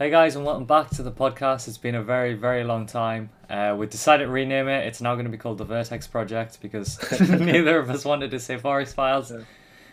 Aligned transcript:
Hey 0.00 0.08
guys, 0.08 0.34
and 0.34 0.46
welcome 0.46 0.64
back 0.64 0.88
to 0.92 1.02
the 1.02 1.12
podcast. 1.12 1.68
It's 1.68 1.76
been 1.76 1.94
a 1.94 2.02
very, 2.02 2.32
very 2.32 2.64
long 2.64 2.86
time. 2.86 3.28
Uh, 3.50 3.76
we 3.78 3.86
decided 3.86 4.24
to 4.24 4.30
rename 4.30 4.66
it. 4.66 4.86
It's 4.86 5.02
now 5.02 5.12
going 5.12 5.26
to 5.26 5.30
be 5.30 5.36
called 5.36 5.58
the 5.58 5.66
Vertex 5.66 6.06
Project 6.06 6.58
because 6.62 6.98
neither 7.28 7.78
of 7.78 7.90
us 7.90 8.06
wanted 8.06 8.30
to 8.30 8.40
say 8.40 8.56
Forex 8.56 8.94
Files. 8.94 9.30
Yeah. 9.30 9.40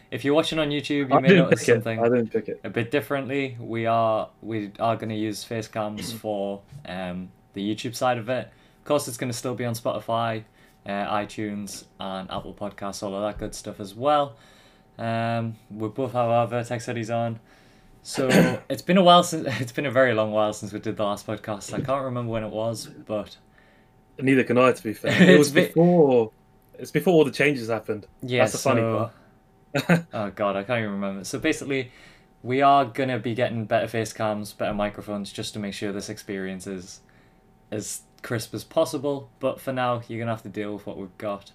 If 0.10 0.24
you're 0.24 0.34
watching 0.34 0.60
on 0.60 0.70
YouTube, 0.70 1.10
you 1.10 1.14
I 1.14 1.20
may 1.20 1.36
notice 1.36 1.62
it. 1.64 1.74
something 1.74 2.00
I 2.00 2.04
didn't 2.04 2.30
pick 2.30 2.48
it. 2.48 2.62
a 2.64 2.70
bit 2.70 2.90
differently. 2.90 3.58
We 3.60 3.86
are 3.86 4.30
we 4.42 4.72
are 4.80 4.96
going 4.96 5.10
to 5.10 5.16
use 5.16 5.44
face 5.44 5.68
cams 5.68 6.14
for 6.22 6.62
um, 6.86 7.30
the 7.52 7.76
YouTube 7.76 7.94
side 7.94 8.18
of 8.18 8.30
it. 8.30 8.48
Of 8.80 8.86
course, 8.86 9.10
it's 9.10 9.18
going 9.18 9.30
to 9.30 9.38
still 9.38 9.56
be 9.56 9.66
on 9.66 9.74
Spotify, 9.74 10.46
uh, 10.86 10.90
iTunes, 10.90 11.84
and 12.00 12.32
Apple 12.32 12.54
Podcasts, 12.54 13.04
all 13.04 13.14
of 13.14 13.24
that 13.24 13.40
good 13.40 13.54
stuff 13.54 13.82
as 13.82 13.94
well. 13.94 14.38
Um, 14.98 15.58
we 15.70 15.90
both 15.90 16.14
have 16.14 16.30
our 16.30 16.48
Vertex 16.48 16.86
hoodies 16.86 17.14
on. 17.14 17.42
So 18.08 18.30
it's 18.70 18.82
been 18.82 18.96
a 18.96 19.04
while 19.04 19.22
since 19.22 19.48
it's 19.60 19.74
been 19.74 19.86
a 19.86 19.92
very 19.92 20.14
long 20.14 20.32
while 20.32 20.54
since 20.54 20.72
we 20.72 20.80
did 20.80 20.96
the 20.96 21.04
last 21.04 21.28
podcast. 21.28 21.74
I 21.74 21.82
can't 21.82 22.06
remember 22.06 22.32
when 22.32 22.44
it 22.44 22.52
was, 22.52 22.88
but 22.88 23.36
Neither 24.18 24.46
can 24.46 24.58
I, 24.58 24.72
to 24.72 24.82
be 24.82 24.94
fair. 24.94 25.12
It 25.30 25.38
was 25.38 25.52
bit- 25.52 25.74
before. 25.74 26.32
It's 26.80 26.92
before 26.92 27.14
all 27.14 27.26
the 27.26 27.32
changes 27.32 27.68
happened. 27.68 28.08
yeah. 28.22 28.44
That's 28.44 28.54
the 28.54 28.58
funny 28.60 28.82
part. 28.82 30.06
oh 30.14 30.30
god, 30.30 30.56
I 30.56 30.64
can't 30.64 30.80
even 30.80 30.92
remember. 30.92 31.26
So 31.26 31.38
basically, 31.38 31.92
we 32.44 32.62
are 32.62 32.86
gonna 32.86 33.20
be 33.20 33.36
getting 33.36 33.66
better 33.66 33.90
face 33.90 34.14
cams, 34.14 34.54
better 34.54 34.74
microphones, 34.74 35.34
just 35.34 35.54
to 35.56 35.60
make 35.60 35.74
sure 35.74 35.92
this 35.92 36.08
experience 36.08 36.66
is 36.66 37.02
as 37.72 38.04
crisp 38.22 38.54
as 38.54 38.64
possible. 38.64 39.30
But 39.40 39.60
for 39.60 39.74
now, 39.74 40.02
you're 40.08 40.20
gonna 40.20 40.32
have 40.32 40.44
to 40.44 40.50
deal 40.50 40.74
with 40.74 40.86
what 40.86 40.98
we've 40.98 41.18
got. 41.18 41.52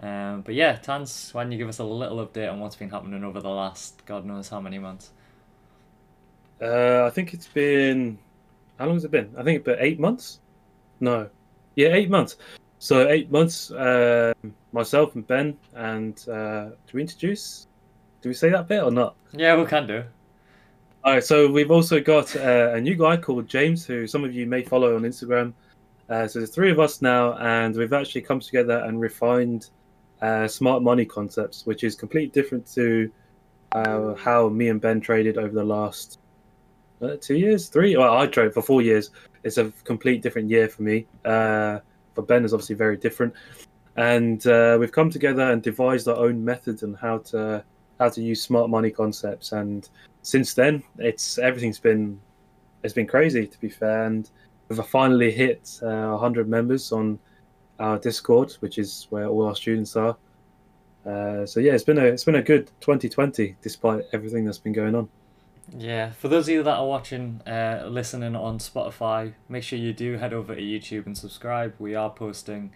Um, 0.00 0.40
but 0.40 0.54
yeah, 0.54 0.76
Tans, 0.76 1.28
why 1.34 1.42
don't 1.42 1.52
you 1.52 1.58
give 1.58 1.68
us 1.68 1.78
a 1.78 1.84
little 1.84 2.26
update 2.26 2.50
on 2.50 2.58
what's 2.58 2.76
been 2.76 2.88
happening 2.88 3.22
over 3.22 3.40
the 3.40 3.50
last 3.50 4.06
God 4.06 4.24
knows 4.24 4.48
how 4.48 4.60
many 4.60 4.78
months? 4.78 5.10
Uh, 6.60 7.04
I 7.06 7.10
think 7.10 7.34
it's 7.34 7.48
been. 7.48 8.18
How 8.78 8.86
long 8.86 8.94
has 8.94 9.04
it 9.04 9.10
been? 9.10 9.32
I 9.36 9.42
think 9.42 9.56
it's 9.56 9.64
been 9.64 9.78
eight 9.80 10.00
months. 10.00 10.40
No, 11.00 11.28
yeah, 11.76 11.88
eight 11.88 12.10
months. 12.10 12.36
So 12.78 13.08
eight 13.08 13.30
months. 13.30 13.70
Uh, 13.70 14.32
myself 14.72 15.14
and 15.14 15.26
Ben, 15.26 15.56
and 15.74 16.16
uh, 16.28 16.66
do 16.66 16.92
we 16.94 17.02
introduce? 17.02 17.66
Do 18.22 18.28
we 18.28 18.34
say 18.34 18.50
that 18.50 18.68
bit 18.68 18.82
or 18.82 18.90
not? 18.90 19.16
Yeah, 19.32 19.56
we 19.56 19.64
can 19.66 19.86
do. 19.86 20.04
All 21.02 21.14
right, 21.14 21.24
so 21.24 21.50
we've 21.50 21.70
also 21.70 22.00
got 22.00 22.36
uh, 22.36 22.72
a 22.74 22.80
new 22.80 22.94
guy 22.94 23.16
called 23.16 23.48
James, 23.48 23.86
who 23.86 24.06
some 24.06 24.22
of 24.22 24.34
you 24.34 24.46
may 24.46 24.62
follow 24.62 24.96
on 24.96 25.02
Instagram. 25.02 25.54
Uh, 26.10 26.26
so 26.26 26.40
there's 26.40 26.50
three 26.50 26.70
of 26.70 26.78
us 26.78 27.00
now, 27.00 27.38
and 27.38 27.74
we've 27.74 27.92
actually 27.92 28.20
come 28.20 28.40
together 28.40 28.82
and 28.84 29.00
refined 29.00 29.70
uh, 30.20 30.46
smart 30.46 30.82
money 30.82 31.06
concepts, 31.06 31.64
which 31.64 31.84
is 31.84 31.94
completely 31.94 32.28
different 32.28 32.66
to 32.74 33.10
uh, 33.72 34.14
how 34.14 34.48
me 34.48 34.68
and 34.68 34.80
Ben 34.80 35.00
traded 35.00 35.38
over 35.38 35.54
the 35.54 35.64
last 35.64 36.18
uh, 37.02 37.16
two 37.20 37.36
years, 37.36 37.68
three. 37.68 37.96
Well, 37.96 38.16
I 38.16 38.26
traded 38.26 38.54
for 38.54 38.62
four 38.62 38.82
years. 38.82 39.10
It's 39.44 39.58
a 39.58 39.72
complete 39.84 40.22
different 40.22 40.50
year 40.50 40.68
for 40.68 40.82
me. 40.82 41.06
Uh, 41.24 41.80
for 42.14 42.22
Ben, 42.22 42.44
is 42.44 42.52
obviously 42.52 42.76
very 42.76 42.96
different, 42.96 43.34
and 43.96 44.46
uh, 44.46 44.76
we've 44.78 44.92
come 44.92 45.10
together 45.10 45.50
and 45.50 45.62
devised 45.62 46.08
our 46.08 46.16
own 46.16 46.44
methods 46.44 46.82
on 46.82 46.94
how 46.94 47.18
to 47.18 47.64
how 47.98 48.08
to 48.08 48.22
use 48.22 48.42
smart 48.42 48.70
money 48.70 48.90
concepts 48.90 49.52
and 49.52 49.90
since 50.22 50.54
then, 50.54 50.82
it's 50.98 51.38
everything's 51.38 51.78
been 51.78 52.20
it's 52.82 52.94
been 52.94 53.06
crazy 53.06 53.46
to 53.46 53.60
be 53.60 53.68
fair, 53.68 54.04
and 54.04 54.30
we've 54.68 54.84
finally 54.86 55.30
hit 55.30 55.80
uh, 55.82 56.10
100 56.10 56.48
members 56.48 56.92
on 56.92 57.18
our 57.78 57.98
Discord, 57.98 58.52
which 58.60 58.78
is 58.78 59.06
where 59.10 59.26
all 59.26 59.46
our 59.46 59.56
students 59.56 59.96
are. 59.96 60.16
Uh, 61.06 61.46
so 61.46 61.60
yeah, 61.60 61.72
it's 61.72 61.84
been 61.84 61.98
a 61.98 62.04
it's 62.04 62.24
been 62.24 62.36
a 62.36 62.42
good 62.42 62.66
2020 62.80 63.56
despite 63.62 64.04
everything 64.12 64.44
that's 64.44 64.58
been 64.58 64.72
going 64.72 64.94
on. 64.94 65.08
Yeah, 65.76 66.10
for 66.10 66.28
those 66.28 66.48
of 66.48 66.54
you 66.54 66.62
that 66.62 66.76
are 66.76 66.86
watching, 66.86 67.40
uh, 67.46 67.86
listening 67.88 68.34
on 68.34 68.58
Spotify, 68.58 69.34
make 69.48 69.62
sure 69.62 69.78
you 69.78 69.92
do 69.92 70.16
head 70.16 70.32
over 70.32 70.54
to 70.54 70.60
YouTube 70.60 71.06
and 71.06 71.16
subscribe. 71.16 71.74
We 71.78 71.94
are 71.94 72.10
posting, 72.10 72.72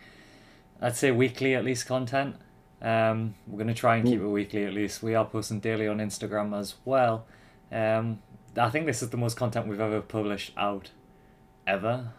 I'd 0.81 0.97
say 0.97 1.11
weekly 1.11 1.55
at 1.55 1.65
least 1.65 1.87
content. 1.87 2.37
Um, 2.81 3.35
we're 3.47 3.59
gonna 3.59 3.75
try 3.75 3.97
and 3.97 4.07
keep 4.07 4.21
it 4.21 4.27
weekly 4.27 4.65
at 4.65 4.75
least. 4.75 5.03
We 5.03 5.15
are 5.15 5.25
posting 5.25 5.61
daily 5.61 5.89
on 5.89 5.99
Instagram 5.99 6.57
as 6.57 6.75
well. 6.85 7.27
Um, 7.73 8.21
I 8.57 8.71
think 8.71 8.87
this 8.87 9.03
is 9.03 9.11
the 9.11 9.17
most 9.17 9.37
content 9.37 9.67
we've 9.67 9.81
ever 9.81 10.01
published 10.01 10.53
out, 10.57 10.91
ever, 11.67 12.13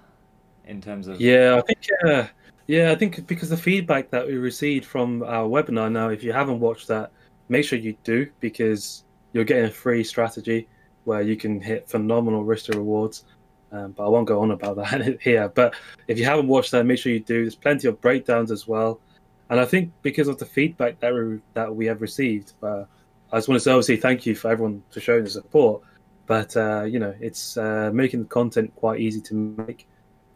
in 0.66 0.82
terms 0.82 1.08
of 1.08 1.22
Yeah, 1.22 1.58
I 1.58 1.62
think 1.62 1.88
uh, 2.06 2.28
yeah, 2.68 2.92
I 2.92 2.96
think 2.96 3.28
because 3.28 3.50
the 3.50 3.58
feedback 3.58 4.09
that 4.09 4.28
we 4.28 4.34
received 4.36 4.86
from 4.86 5.24
our 5.24 5.47
webinar 5.47 5.92
now, 5.92 6.09
if 6.09 6.24
you 6.24 6.34
haven't 6.34 6.59
watched 6.59 6.88
that, 6.90 7.12
make 7.47 7.64
sure 7.64 7.80
you 7.80 7.96
do 8.03 8.28
because 8.40 9.05
you're 9.35 9.44
getting 9.44 9.66
a 9.66 9.72
free 9.72 10.01
strategy 10.01 10.66
where 11.03 11.22
you 11.22 11.35
can 11.35 11.59
hit 11.59 11.90
phenomenal 11.90 12.46
risk 12.46 12.68
to 12.68 12.78
rewards. 12.78 13.25
Um, 13.73 13.91
but 13.91 14.06
I 14.06 14.07
won't 14.07 14.28
go 14.28 14.40
on 14.40 14.51
about 14.51 14.78
that 14.78 15.18
here. 15.22 15.50
But 15.50 15.75
if 16.07 16.18
you 16.18 16.23
haven't 16.23 16.47
watched 16.47 16.72
that, 16.72 16.85
make 16.85 17.00
sure 17.00 17.12
you 17.12 17.19
do. 17.19 17.41
There's 17.41 17.53
plenty 17.53 17.90
of 17.90 18.00
breakdowns 18.00 18.50
as 18.50 18.66
well, 18.66 19.01
and 19.50 19.59
I 19.59 19.66
think 19.66 19.91
because 20.01 20.29
of 20.29 20.38
the 20.38 20.46
feedback 20.46 21.01
that 21.01 21.13
we 21.13 21.41
that 21.53 21.75
we 21.75 21.85
have 21.88 22.01
received, 22.01 22.53
uh, 22.63 22.85
I 23.34 23.38
just 23.38 23.50
want 23.50 23.57
to 23.57 23.59
say 23.59 23.72
obviously 23.72 23.97
thank 23.97 24.25
you 24.25 24.35
for 24.35 24.50
everyone 24.50 24.81
for 24.90 25.01
showing 25.01 25.25
the 25.25 25.29
support. 25.29 25.81
But 26.28 26.56
uh, 26.56 26.84
you 26.84 27.00
know, 27.00 27.13
it's 27.19 27.57
uh, 27.57 27.91
making 27.94 28.22
the 28.22 28.29
content 28.29 28.73
quite 28.78 29.02
easy 29.02 29.19
to 29.19 29.34
make 29.34 29.85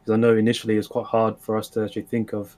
because 0.04 0.14
I 0.14 0.18
know 0.18 0.36
initially 0.36 0.74
it 0.74 0.78
was 0.78 0.88
quite 0.90 1.06
hard 1.06 1.40
for 1.40 1.58
us 1.58 1.70
to 1.70 1.86
actually 1.86 2.02
think 2.02 2.34
of 2.34 2.58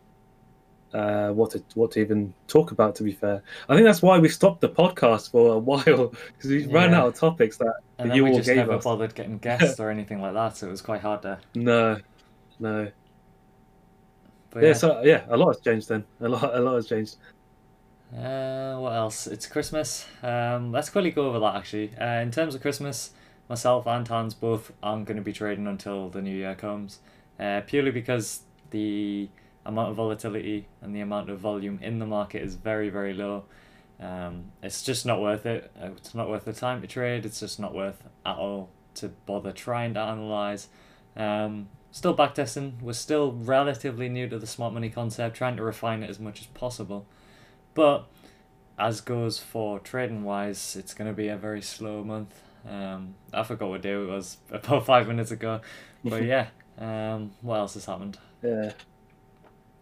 uh, 0.93 1.29
what 1.31 1.51
to 1.51 1.63
what 1.75 1.91
to 1.91 1.99
even 1.99 2.33
talk 2.47 2.71
about. 2.71 2.95
To 2.95 3.03
be 3.03 3.11
fair, 3.11 3.41
I 3.69 3.75
think 3.75 3.85
that's 3.85 4.01
why 4.01 4.19
we 4.19 4.29
stopped 4.29 4.61
the 4.61 4.69
podcast 4.69 5.31
for 5.31 5.55
a 5.55 5.57
while 5.69 5.83
because 5.83 6.49
we 6.49 6.65
ran 6.67 6.93
out 6.93 7.07
of 7.07 7.15
topics 7.15 7.57
that 7.57 7.75
and 7.97 8.11
that 8.11 8.15
you 8.15 8.23
we 8.23 8.31
all 8.31 8.37
just 8.37 8.47
gave 8.47 8.57
never 8.57 8.73
us. 8.73 8.83
bothered 8.83 9.15
getting 9.15 9.37
guests 9.49 9.79
or 9.79 9.89
anything 9.89 10.21
like 10.21 10.33
that, 10.33 10.57
so 10.57 10.67
it 10.67 10.71
was 10.71 10.81
quite 10.81 11.01
hard 11.01 11.21
to. 11.23 11.39
No, 11.55 11.97
no. 12.59 12.91
But 14.49 14.63
Yeah, 14.63 14.73
so 14.73 15.01
yeah, 15.03 15.25
a 15.29 15.37
lot 15.37 15.55
has 15.55 15.61
changed 15.61 15.87
then. 15.89 16.03
A 16.19 16.27
lot, 16.29 16.55
a 16.55 16.59
lot 16.59 16.75
has 16.75 16.87
changed. 16.87 17.15
Uh, 18.13 18.75
what 18.77 18.91
else? 18.93 19.27
It's 19.27 19.47
Christmas. 19.47 20.05
Um, 20.21 20.71
let's 20.71 20.89
quickly 20.89 21.11
go 21.11 21.27
over 21.29 21.39
that 21.39 21.55
actually. 21.55 21.95
Uh, 21.97 22.19
in 22.21 22.31
terms 22.31 22.53
of 22.55 22.61
Christmas, 22.61 23.11
myself 23.47 23.87
and 23.87 24.05
Hans 24.07 24.33
both 24.33 24.73
aren't 24.83 25.05
going 25.05 25.15
to 25.17 25.23
be 25.23 25.31
trading 25.31 25.67
until 25.67 26.09
the 26.09 26.21
new 26.21 26.35
year 26.35 26.55
comes. 26.55 26.99
Uh, 27.39 27.61
purely 27.65 27.91
because 27.91 28.41
the 28.71 29.29
amount 29.65 29.89
of 29.89 29.95
volatility 29.95 30.67
and 30.81 30.95
the 30.95 31.01
amount 31.01 31.29
of 31.29 31.39
volume 31.39 31.79
in 31.81 31.99
the 31.99 32.05
market 32.05 32.41
is 32.41 32.55
very, 32.55 32.89
very 32.89 33.13
low. 33.13 33.43
Um, 33.99 34.45
it's 34.63 34.83
just 34.83 35.05
not 35.05 35.21
worth 35.21 35.45
it. 35.45 35.71
Uh, 35.79 35.89
It's 35.97 36.15
not 36.15 36.29
worth 36.29 36.45
the 36.45 36.53
time 36.53 36.81
to 36.81 36.87
trade. 36.87 37.25
It's 37.25 37.39
just 37.39 37.59
not 37.59 37.73
worth 37.75 38.03
at 38.25 38.35
all 38.35 38.69
to 38.95 39.09
bother 39.25 39.51
trying 39.51 39.93
to 39.93 39.99
analyze. 39.99 40.67
Um, 41.15 41.69
still 41.91 42.15
backtesting. 42.15 42.81
We're 42.81 42.93
still 42.93 43.31
relatively 43.31 44.09
new 44.09 44.27
to 44.29 44.39
the 44.39 44.47
smart 44.47 44.73
money 44.73 44.89
concept, 44.89 45.35
trying 45.37 45.55
to 45.57 45.63
refine 45.63 46.01
it 46.03 46.09
as 46.09 46.19
much 46.19 46.39
as 46.41 46.47
possible. 46.47 47.05
But 47.75 48.07
as 48.79 49.01
goes 49.01 49.37
for 49.39 49.79
trading 49.79 50.23
wise, 50.23 50.75
it's 50.75 50.93
going 50.93 51.09
to 51.09 51.15
be 51.15 51.27
a 51.27 51.37
very 51.37 51.61
slow 51.61 52.03
month. 52.03 52.41
Um, 52.67 53.15
I 53.33 53.43
forgot 53.43 53.69
what 53.69 53.81
day 53.81 53.93
it 53.93 54.07
was 54.07 54.37
about 54.51 54.85
five 54.85 55.07
minutes 55.07 55.31
ago. 55.31 55.61
But 56.03 56.23
yeah, 56.23 56.47
um, 56.79 57.31
what 57.41 57.57
else 57.57 57.75
has 57.75 57.85
happened? 57.85 58.17
Yeah. 58.43 58.71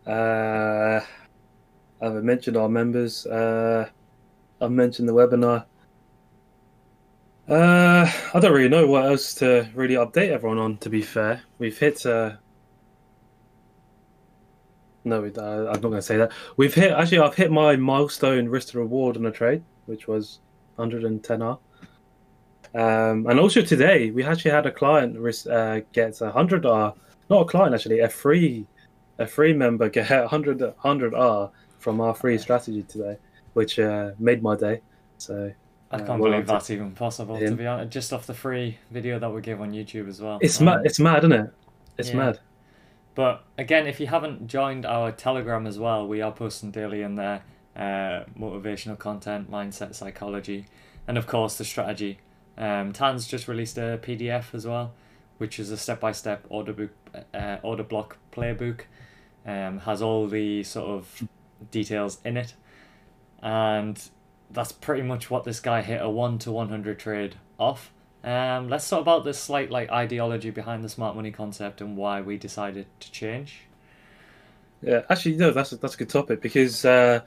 Uh, 0.05 1.01
I've 2.01 2.23
mentioned 2.23 2.57
our 2.57 2.69
members. 2.69 3.25
Uh, 3.25 3.89
I've 4.61 4.71
mentioned 4.71 5.07
the 5.07 5.13
webinar. 5.13 5.65
Uh, 7.47 8.09
I 8.33 8.39
don't 8.39 8.53
really 8.53 8.69
know 8.69 8.85
what 8.87 9.05
else 9.05 9.33
to 9.35 9.67
really 9.73 9.95
update 9.95 10.29
everyone 10.29 10.59
on. 10.59 10.77
To 10.77 10.89
be 10.89 11.01
fair, 11.01 11.41
we've 11.57 11.77
hit. 11.77 12.05
Uh, 12.05 12.33
no, 15.03 15.25
uh, 15.25 15.41
I'm 15.41 15.65
not 15.65 15.81
going 15.81 15.93
to 15.93 16.01
say 16.01 16.17
that. 16.17 16.31
We've 16.57 16.73
hit. 16.73 16.91
Actually, 16.91 17.19
I've 17.19 17.35
hit 17.35 17.51
my 17.51 17.75
milestone 17.75 18.47
risk 18.47 18.69
to 18.69 18.79
reward 18.79 19.17
on 19.17 19.25
a 19.25 19.31
trade, 19.31 19.63
which 19.87 20.07
was 20.07 20.39
110R. 20.77 21.59
Um, 22.75 23.25
and 23.27 23.39
also 23.39 23.61
today, 23.61 24.11
we 24.11 24.23
actually 24.23 24.51
had 24.51 24.65
a 24.65 24.71
client 24.71 25.17
risk, 25.17 25.47
uh, 25.47 25.81
get 25.91 26.11
100R. 26.11 26.95
Not 27.29 27.41
a 27.41 27.45
client 27.45 27.73
actually, 27.73 27.99
a 27.99 28.09
free, 28.09 28.67
a 29.19 29.27
free 29.27 29.53
member 29.53 29.89
get 29.89 30.09
100 30.09 30.59
100R 30.59 31.51
from 31.77 32.01
our 32.01 32.13
free 32.13 32.37
strategy 32.37 32.83
today, 32.83 33.17
which 33.53 33.79
uh, 33.79 34.11
made 34.19 34.41
my 34.41 34.55
day. 34.55 34.81
So 35.17 35.53
I 35.91 35.95
Uh, 35.95 35.99
can't 35.99 36.19
well, 36.19 36.31
believe 36.31 36.47
that's 36.47 36.69
even 36.69 36.91
possible, 36.91 37.37
to 37.39 37.55
be 37.55 37.65
honest. 37.67 37.91
Just 37.91 38.13
off 38.13 38.25
the 38.25 38.33
free 38.33 38.77
video 38.91 39.19
that 39.19 39.29
we 39.29 39.41
give 39.41 39.61
on 39.61 39.71
YouTube 39.71 40.07
as 40.09 40.21
well. 40.21 40.39
it's 40.41 40.59
Um, 40.59 40.65
mad. 40.65 40.81
It's 40.85 40.99
mad, 40.99 41.19
isn't 41.19 41.31
it? 41.33 41.53
It's 41.97 42.09
yeah. 42.09 42.15
mad. 42.15 42.39
But 43.15 43.43
again, 43.57 43.87
if 43.87 43.99
you 43.99 44.07
haven't 44.07 44.47
joined 44.47 44.85
our 44.85 45.11
Telegram 45.11 45.67
as 45.67 45.77
well, 45.77 46.07
we 46.07 46.21
are 46.21 46.31
posting 46.31 46.71
daily 46.71 47.01
in 47.01 47.15
there 47.15 47.43
uh, 47.75 48.23
motivational 48.37 48.97
content, 48.97 49.49
mindset, 49.49 49.95
psychology, 49.95 50.65
and 51.07 51.17
of 51.17 51.27
course 51.27 51.57
the 51.57 51.65
strategy. 51.65 52.19
Um, 52.57 52.91
Tan's 52.91 53.27
just 53.27 53.47
released 53.47 53.77
a 53.77 53.99
PDF 54.01 54.53
as 54.53 54.67
well, 54.67 54.93
which 55.37 55.59
is 55.59 55.71
a 55.71 55.77
step-by-step 55.77 56.45
order 56.49 56.73
book, 56.73 56.89
uh, 57.33 57.57
order 57.63 57.83
block 57.83 58.17
playbook. 58.31 58.81
Um, 59.45 59.79
has 59.79 60.01
all 60.01 60.27
the 60.27 60.63
sort 60.63 60.89
of 60.89 61.23
details 61.71 62.19
in 62.23 62.37
it, 62.37 62.53
and 63.41 63.99
that's 64.51 64.71
pretty 64.71 65.01
much 65.01 65.31
what 65.31 65.43
this 65.43 65.59
guy 65.59 65.81
hit 65.81 66.01
a 66.01 66.09
one 66.09 66.37
to 66.39 66.51
one 66.51 66.69
hundred 66.69 66.99
trade 66.99 67.37
off. 67.57 67.91
Um, 68.23 68.67
let's 68.67 68.87
talk 68.87 69.01
about 69.01 69.23
the 69.23 69.33
slight 69.33 69.71
like 69.71 69.89
ideology 69.89 70.51
behind 70.51 70.83
the 70.83 70.89
smart 70.89 71.15
money 71.15 71.31
concept 71.31 71.79
and 71.81 71.95
why 71.95 72.21
we 72.21 72.37
decided 72.37 72.85
to 72.99 73.11
change. 73.11 73.61
Yeah, 74.81 75.01
actually, 75.09 75.37
no, 75.37 75.51
that's 75.51 75.71
a, 75.71 75.77
that's 75.77 75.95
a 75.95 75.97
good 75.97 76.09
topic 76.09 76.41
because, 76.41 76.83
uh, 76.83 77.21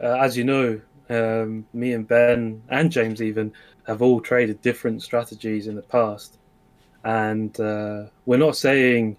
uh, 0.00 0.18
as 0.20 0.36
you 0.36 0.44
know, 0.44 0.80
um, 1.08 1.66
me 1.72 1.94
and 1.94 2.06
Ben 2.06 2.62
and 2.68 2.92
James 2.92 3.22
even 3.22 3.52
have 3.86 4.02
all 4.02 4.20
traded 4.20 4.60
different 4.60 5.02
strategies 5.02 5.66
in 5.66 5.76
the 5.76 5.82
past, 5.82 6.38
and 7.04 7.58
uh, 7.58 8.04
we're 8.26 8.36
not 8.36 8.54
saying 8.54 9.16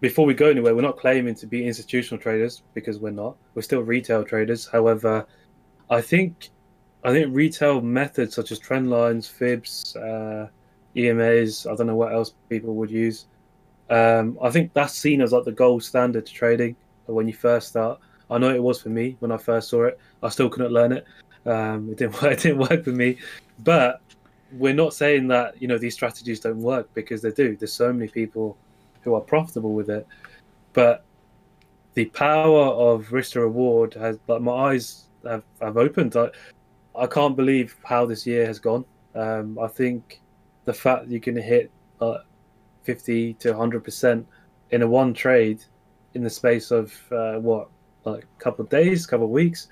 before 0.00 0.24
we 0.24 0.34
go 0.34 0.48
anywhere, 0.48 0.74
we're 0.74 0.80
not 0.80 0.96
claiming 0.96 1.34
to 1.36 1.46
be 1.46 1.66
institutional 1.66 2.20
traders 2.20 2.62
because 2.74 2.98
we're 2.98 3.10
not. 3.10 3.36
We're 3.54 3.62
still 3.62 3.82
retail 3.82 4.24
traders. 4.24 4.66
However, 4.66 5.26
I 5.90 6.00
think 6.00 6.50
I 7.04 7.12
think 7.12 7.34
retail 7.34 7.80
methods 7.80 8.34
such 8.34 8.52
as 8.52 8.58
trend 8.58 8.90
lines, 8.90 9.26
fibs, 9.26 9.96
uh, 9.96 10.48
EMAs, 10.96 11.70
I 11.70 11.74
don't 11.76 11.86
know 11.86 11.96
what 11.96 12.12
else 12.12 12.34
people 12.48 12.74
would 12.74 12.90
use. 12.90 13.26
Um, 13.90 14.38
I 14.42 14.50
think 14.50 14.72
that's 14.72 14.94
seen 14.94 15.20
as 15.20 15.32
like 15.32 15.44
the 15.44 15.52
gold 15.52 15.82
standard 15.82 16.26
to 16.26 16.32
trading 16.32 16.76
when 17.06 17.26
you 17.26 17.34
first 17.34 17.68
start. 17.68 18.00
I 18.30 18.38
know 18.38 18.54
it 18.54 18.62
was 18.62 18.80
for 18.80 18.90
me 18.90 19.16
when 19.18 19.32
I 19.32 19.36
first 19.36 19.68
saw 19.68 19.84
it. 19.84 19.98
I 20.22 20.28
still 20.28 20.48
couldn't 20.48 20.72
learn 20.72 20.92
it. 20.92 21.04
Um, 21.46 21.90
it 21.90 21.98
didn't 21.98 22.14
work. 22.22 22.32
It 22.32 22.40
didn't 22.40 22.58
work 22.58 22.84
for 22.84 22.92
me. 22.92 23.18
But 23.64 24.00
we're 24.52 24.74
not 24.74 24.94
saying 24.94 25.28
that 25.28 25.60
you 25.60 25.68
know 25.68 25.78
these 25.78 25.94
strategies 25.94 26.40
don't 26.40 26.60
work 26.60 26.88
because 26.94 27.20
they 27.20 27.32
do. 27.32 27.56
There's 27.56 27.72
so 27.72 27.92
many 27.92 28.08
people 28.08 28.56
who 29.02 29.14
are 29.14 29.20
profitable 29.20 29.72
with 29.72 29.90
it, 29.90 30.06
but 30.72 31.04
the 31.94 32.06
power 32.06 32.66
of 32.66 33.12
risk 33.12 33.32
to 33.32 33.40
reward 33.40 33.94
has 33.94 34.18
like 34.28 34.42
my 34.42 34.52
eyes 34.52 35.08
have, 35.24 35.44
have 35.60 35.76
opened. 35.76 36.16
I, 36.16 36.28
I 36.96 37.06
can't 37.06 37.36
believe 37.36 37.76
how 37.84 38.06
this 38.06 38.26
year 38.26 38.46
has 38.46 38.58
gone. 38.58 38.84
Um, 39.14 39.58
I 39.58 39.66
think 39.66 40.20
the 40.64 40.72
fact 40.72 41.08
you 41.08 41.20
can 41.20 41.36
hit 41.36 41.70
uh, 42.00 42.18
50 42.84 43.34
to 43.34 43.50
100 43.50 43.84
percent 43.84 44.26
in 44.70 44.82
a 44.82 44.86
one 44.86 45.12
trade 45.12 45.64
in 46.14 46.22
the 46.22 46.30
space 46.30 46.70
of 46.70 46.94
uh, 47.12 47.34
what 47.34 47.68
like 48.04 48.24
a 48.24 48.42
couple 48.42 48.64
of 48.64 48.70
days, 48.70 49.06
couple 49.06 49.26
of 49.26 49.32
weeks. 49.32 49.68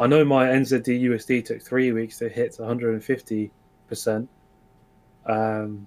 I 0.00 0.06
know 0.06 0.24
my 0.24 0.46
NZD 0.46 1.02
USD 1.02 1.44
took 1.44 1.62
three 1.62 1.92
weeks 1.92 2.18
to 2.18 2.28
hit 2.28 2.56
150 2.58 3.50
percent. 3.88 4.28
Um, 5.26 5.86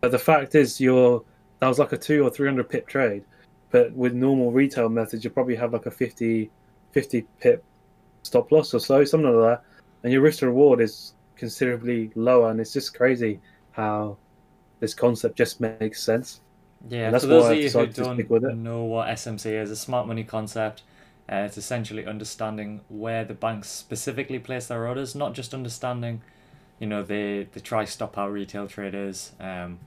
but 0.00 0.12
the 0.12 0.18
fact 0.18 0.54
is, 0.54 0.80
you're 0.80 1.22
that 1.60 1.68
was 1.68 1.78
like 1.78 1.92
a 1.92 1.98
two 1.98 2.24
or 2.24 2.30
three 2.30 2.48
hundred 2.48 2.68
pip 2.68 2.86
trade, 2.86 3.24
but 3.70 3.92
with 3.94 4.14
normal 4.14 4.52
retail 4.52 4.88
methods, 4.88 5.24
you 5.24 5.30
probably 5.30 5.56
have 5.56 5.72
like 5.72 5.86
a 5.86 5.90
50, 5.90 6.50
50 6.92 7.22
pip 7.40 7.64
stop 8.22 8.50
loss 8.52 8.74
or 8.74 8.80
so, 8.80 9.04
something 9.04 9.32
like 9.34 9.58
that, 9.58 9.64
and 10.02 10.12
your 10.12 10.22
risk 10.22 10.40
to 10.40 10.46
reward 10.46 10.80
is 10.80 11.14
considerably 11.36 12.10
lower, 12.14 12.50
and 12.50 12.60
it's 12.60 12.72
just 12.72 12.94
crazy 12.94 13.40
how 13.72 14.18
this 14.80 14.94
concept 14.94 15.36
just 15.36 15.60
makes 15.60 16.02
sense. 16.02 16.40
Yeah, 16.88 17.08
And 17.08 17.14
that's 17.14 17.24
for 17.24 17.26
those 17.26 17.48
of 17.48 17.60
you 17.60 17.70
who 17.70 17.86
decided 17.86 17.94
to 17.96 18.04
stick 18.04 18.30
with 18.30 18.44
it. 18.44 18.48
don't 18.48 18.62
know 18.62 18.84
what 18.84 19.08
SMC 19.08 19.46
is, 19.60 19.70
a 19.70 19.76
smart 19.76 20.06
money 20.06 20.24
concept. 20.24 20.82
Uh, 21.30 21.36
it's 21.46 21.58
essentially 21.58 22.06
understanding 22.06 22.80
where 22.88 23.24
the 23.24 23.34
banks 23.34 23.68
specifically 23.70 24.38
place 24.38 24.66
their 24.66 24.86
orders, 24.88 25.14
not 25.14 25.34
just 25.34 25.54
understanding, 25.54 26.22
you 26.78 26.86
know, 26.86 27.02
they, 27.02 27.44
they 27.52 27.60
try 27.60 27.84
stop 27.84 28.18
our 28.18 28.30
retail 28.32 28.66
traders, 28.66 29.32
um, 29.40 29.78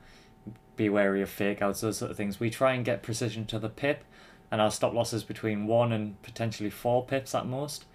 be 0.75 0.89
wary 0.89 1.21
of 1.21 1.29
fake 1.29 1.61
outs, 1.61 1.81
those 1.81 1.97
sort 1.97 2.11
of 2.11 2.17
things. 2.17 2.39
We 2.39 2.49
try 2.49 2.73
and 2.73 2.83
get 2.85 3.03
precision 3.03 3.45
to 3.47 3.59
the 3.59 3.69
pip, 3.69 4.03
and 4.51 4.61
our 4.61 4.71
stop 4.71 4.93
losses 4.93 5.23
between 5.23 5.67
one 5.67 5.91
and 5.91 6.21
potentially 6.21 6.69
four 6.69 7.05
pips 7.05 7.33
at 7.35 7.45
most. 7.45 7.85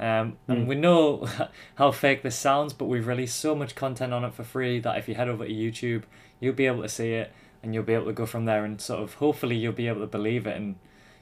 Um, 0.00 0.36
and 0.48 0.64
Mm. 0.64 0.66
we 0.66 0.74
know 0.74 1.26
how 1.76 1.90
fake 1.92 2.22
this 2.22 2.36
sounds, 2.36 2.72
but 2.72 2.86
we've 2.86 3.06
released 3.06 3.38
so 3.38 3.54
much 3.54 3.74
content 3.74 4.12
on 4.12 4.24
it 4.24 4.34
for 4.34 4.42
free 4.44 4.80
that 4.80 4.98
if 4.98 5.08
you 5.08 5.14
head 5.14 5.28
over 5.28 5.46
to 5.46 5.52
YouTube, 5.52 6.02
you'll 6.40 6.52
be 6.54 6.66
able 6.66 6.82
to 6.82 6.88
see 6.88 7.12
it 7.12 7.32
and 7.62 7.72
you'll 7.74 7.84
be 7.84 7.94
able 7.94 8.06
to 8.06 8.12
go 8.12 8.26
from 8.26 8.44
there 8.44 8.64
and 8.64 8.80
sort 8.80 9.00
of 9.02 9.14
hopefully 9.14 9.56
you'll 9.56 9.72
be 9.72 9.88
able 9.88 10.00
to 10.00 10.06
believe 10.06 10.46
it 10.46 10.56
and 10.56 10.74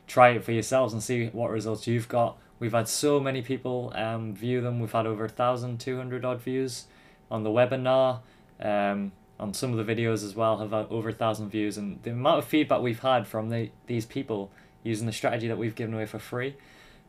try 0.07 0.31
it 0.31 0.43
for 0.45 0.53
yourselves 0.53 0.93
and 0.93 1.03
see 1.03 1.27
what 1.29 1.51
results 1.51 1.87
you've 1.87 2.09
got. 2.09 2.37
We've 2.59 2.73
had 2.73 2.89
so 2.89 3.21
many 3.21 3.43
people 3.43 3.93
um, 3.95 4.35
view 4.35 4.61
them. 4.61 4.81
We've 4.81 4.91
had 4.93 5.07
over 5.07 5.25
1,200 5.25 6.25
odd 6.25 6.41
views 6.41 6.87
on 7.31 7.43
the 7.45 7.51
webinar. 7.51 8.21
Um, 8.61 9.13
on 9.39 9.55
some 9.55 9.77
of 9.77 9.85
the 9.85 9.95
videos 9.95 10.25
as 10.25 10.37
well 10.37 10.59
have 10.59 10.71
had 10.71 10.87
over 10.91 11.09
a 11.09 11.13
thousand 11.13 11.51
views 11.51 11.77
and 11.77 12.03
the 12.03 12.11
amount 12.11 12.39
of 12.39 12.45
feedback 12.45 12.81
we've 12.81 13.01
had 13.01 13.27
from 13.27 13.49
the, 13.49 13.71
these 13.87 14.07
people 14.07 14.51
using 14.83 15.07
the 15.07 15.13
strategy 15.13 15.49
that 15.49 15.59
we've 15.59 15.75
given 15.75 15.95
away 15.95 16.07
for 16.07 16.19
free 16.19 16.55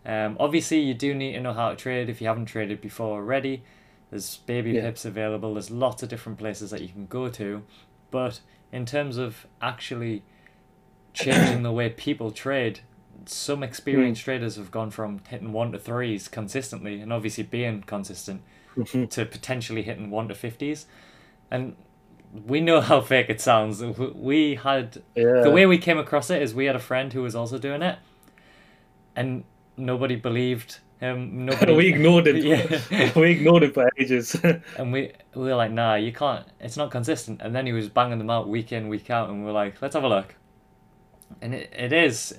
um, 0.06 0.36
obviously, 0.40 0.80
you 0.80 0.94
do 0.94 1.14
need 1.14 1.34
to 1.34 1.40
know 1.40 1.54
how 1.54 1.70
to 1.70 1.76
trade 1.76 2.10
if 2.10 2.22
you 2.22 2.28
haven't 2.28 2.46
traded 2.46 2.82
before 2.82 3.20
already. 3.20 3.64
There's 4.10 4.38
baby 4.38 4.72
Yeah. 4.72 4.82
pips 4.82 5.06
available. 5.06 5.54
There's 5.54 5.72
lots 5.72 6.04
of 6.04 6.10
different 6.10 6.38
places 6.38 6.72
that 6.72 6.82
you 6.82 6.90
can 6.90 7.08
go 7.08 7.30
to, 7.30 7.64
but 8.12 8.42
in 8.72 8.86
terms 8.86 9.18
of 9.18 9.48
actually 9.62 10.24
changing 11.14 11.64
the 11.64 11.72
way 11.72 11.90
people 11.90 12.32
trade, 12.32 12.82
some 13.26 13.64
experienced 13.64 14.22
hmm. 14.22 14.26
traders 14.26 14.58
have 14.58 14.72
gone 14.72 14.92
from 14.92 15.22
hitting 15.30 15.54
one 15.54 15.72
to 15.72 15.80
threes 15.80 16.28
consistently, 16.28 17.00
and 17.00 17.14
obviously 17.14 17.44
being 17.44 17.82
consistent, 17.84 18.42
mm-hmm. 18.76 19.06
to 19.06 19.26
potentially 19.26 19.84
hitting 19.84 20.10
one 20.10 20.28
to 20.28 20.36
fifties, 20.36 20.86
and 21.50 21.76
we 22.46 22.62
know 22.62 22.82
how 22.82 23.02
fake 23.02 23.30
it 23.30 23.40
sounds. 23.40 23.82
We 23.82 24.56
had 24.56 25.02
yeah. 25.16 25.42
the 25.42 25.52
way 25.52 25.66
we 25.66 25.78
came 25.78 25.98
across 25.98 26.30
it 26.30 26.42
is 26.42 26.54
we 26.54 26.66
had 26.66 26.76
a 26.76 26.80
friend 26.80 27.14
who 27.14 27.22
was 27.22 27.36
also 27.36 27.58
doing 27.58 27.82
it, 27.82 28.00
and 29.16 29.44
nobody 29.78 30.16
believed 30.16 30.80
him. 31.00 31.46
Nobody. 31.46 31.74
we 31.76 31.88
ignored 31.88 32.28
him. 32.28 32.38
Yeah. 32.38 33.12
we 33.16 33.32
ignored 33.32 33.64
him 33.64 33.74
for 33.74 33.90
ages. 33.98 34.36
and 34.78 34.92
we 34.92 35.12
we 35.36 35.44
were 35.44 35.56
like, 35.56 35.72
nah, 35.72 35.96
you 35.96 36.12
can't. 36.12 36.46
It's 36.60 36.78
not 36.78 36.92
consistent. 36.92 37.42
And 37.42 37.56
then 37.56 37.66
he 37.66 37.74
was 37.74 37.90
banging 37.90 38.18
them 38.18 38.30
out 38.30 38.48
week 38.48 38.72
in, 38.72 38.88
week 38.90 39.10
out, 39.10 39.30
and 39.30 39.40
we 39.40 39.46
were 39.46 39.52
like, 39.52 39.82
let's 39.82 39.94
have 39.96 40.04
a 40.04 40.10
look. 40.10 40.36
And 41.42 41.54
it, 41.54 41.72
it 41.76 41.94
is 41.94 42.36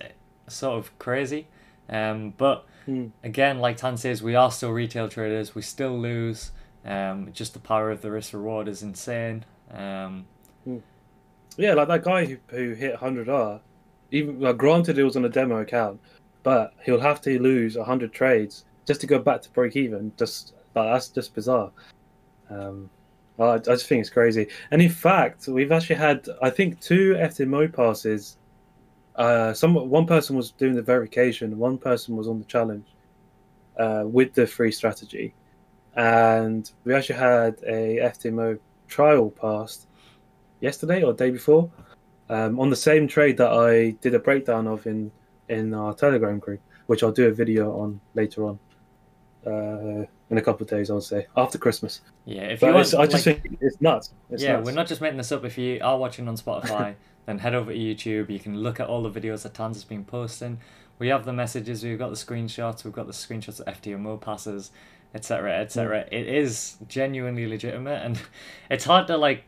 sort 0.49 0.79
of 0.79 0.99
crazy, 0.99 1.49
um, 1.89 2.35
but 2.37 2.67
Hmm. 2.87 3.07
again, 3.23 3.61
like 3.61 3.77
Tan 3.79 3.97
says, 3.97 4.23
we 4.23 4.35
are 4.35 4.51
still 4.51 4.71
retail 4.71 5.09
traders. 5.09 5.55
We 5.55 5.63
still 5.63 5.99
lose. 5.99 6.53
Um, 6.85 7.31
just 7.33 7.55
the 7.55 7.59
power 7.59 7.91
of 7.91 8.03
the 8.03 8.11
risk 8.11 8.35
reward 8.35 8.69
is 8.69 8.83
insane. 8.83 9.45
Um, 9.75 10.27
yeah, 11.57 11.75
like 11.75 11.89
that 11.89 12.05
guy 12.05 12.25
who, 12.25 12.37
who 12.49 12.75
hit 12.75 12.97
100R, 12.97 13.61
even 14.11 14.57
granted 14.57 14.99
it 14.99 15.05
was 15.05 15.17
on 15.17 15.25
a 15.25 15.29
demo 15.29 15.59
account, 15.59 16.01
but 16.43 16.75
he'll 16.85 17.01
have 17.01 17.21
to 17.23 17.39
lose 17.39 17.77
100 17.77 18.13
trades 18.13 18.65
just 18.87 19.01
to 19.01 19.07
go 19.07 19.19
back 19.19 19.43
to 19.43 19.51
break 19.51 19.77
even. 19.77 20.13
Just 20.17 20.55
like, 20.75 20.93
that's 20.93 21.09
just 21.09 21.35
bizarre. 21.35 21.71
Um, 22.51 22.91
I, 23.39 23.55
I 23.55 23.59
just 23.59 23.87
think 23.87 24.01
it's 24.01 24.11
crazy. 24.11 24.49
And 24.71 24.81
in 24.81 24.91
fact, 24.91 25.49
we've 25.49 25.73
actually 25.73 25.97
had 25.97 26.27
I 26.43 26.51
think 26.51 26.81
two 26.81 27.15
FTMO 27.15 27.73
passes. 27.73 28.39
Uh, 29.17 29.53
some 29.53 29.75
one 29.75 30.07
person 30.07 30.37
was 30.37 30.51
doing 30.53 30.75
the 30.75 30.83
verification, 30.83 31.57
one 31.57 31.79
person 31.79 32.17
was 32.17 32.27
on 32.27 32.39
the 32.39 32.45
challenge 32.45 32.87
uh, 33.79 34.03
with 34.05 34.35
the 34.35 34.47
free 34.47 34.73
strategy, 34.73 35.33
and 35.95 36.71
we 36.85 36.95
actually 36.95 37.19
had 37.19 37.57
a 37.65 37.99
FTMO 38.03 38.59
trial 38.89 39.31
passed 39.31 39.87
yesterday 40.61 41.03
or 41.03 41.13
day 41.13 41.31
before 41.31 41.71
um, 42.29 42.59
on 42.59 42.71
the 42.71 42.77
same 42.77 43.07
trade 43.07 43.37
that 43.37 43.53
I 43.53 43.91
did 44.01 44.15
a 44.15 44.19
breakdown 44.19 44.67
of 44.67 44.87
in 44.87 45.11
in 45.49 45.75
our 45.75 45.93
Telegram 45.95 46.39
group, 46.39 46.61
which 46.87 47.03
I'll 47.03 47.13
do 47.13 47.27
a 47.27 47.33
video 47.33 47.77
on 47.79 48.01
later 48.15 48.47
on 48.47 48.59
uh, 49.47 50.07
in 50.31 50.39
a 50.39 50.43
couple 50.43 50.65
of 50.65 50.71
days. 50.71 50.91
I 50.91 50.95
would 50.95 51.03
say 51.03 51.27
after 51.37 51.59
Christmas. 51.59 52.01
yeah, 52.25 52.43
if 52.43 52.63
you 52.63 52.69
want, 52.69 52.95
I 52.95 53.07
just 53.07 53.27
like- 53.27 53.43
think 53.43 53.59
it's 53.61 53.81
nuts. 53.81 54.13
It's 54.31 54.43
yeah, 54.43 54.55
nuts. 54.55 54.67
we're 54.67 54.73
not 54.73 54.87
just 54.87 55.01
making 55.01 55.19
this 55.19 55.33
up. 55.33 55.45
If 55.45 55.59
you 55.59 55.81
are 55.83 55.99
watching 55.99 56.29
on 56.29 56.37
Spotify, 56.37 56.95
then 57.27 57.39
head 57.39 57.55
over 57.55 57.73
to 57.73 57.79
YouTube. 57.79 58.31
You 58.31 58.41
can 58.41 58.59
look 58.59 58.81
at 58.81 58.89
all 58.89 59.03
the 59.03 59.21
videos 59.21 59.43
that 59.43 59.55
Tans 59.55 59.77
has 59.77 59.85
been 59.85 60.05
posting. 60.05 60.59
We 60.99 61.09
have 61.09 61.25
the 61.25 61.33
messages. 61.33 61.83
We've 61.83 61.99
got 61.99 62.11
the 62.11 62.17
screenshots. 62.17 62.85
We've 62.85 62.93
got 62.93 63.07
the 63.07 63.13
screenshots 63.13 63.61
of 63.61 63.67
FTMO 63.67 64.21
passes, 64.21 64.71
etc., 65.15 65.61
etc. 65.61 66.07
It 66.11 66.27
is 66.27 66.77
genuinely 66.89 67.47
legitimate, 67.47 68.03
and 68.05 68.21
it's 68.71 68.85
hard 68.85 69.07
to 69.09 69.17
like 69.17 69.45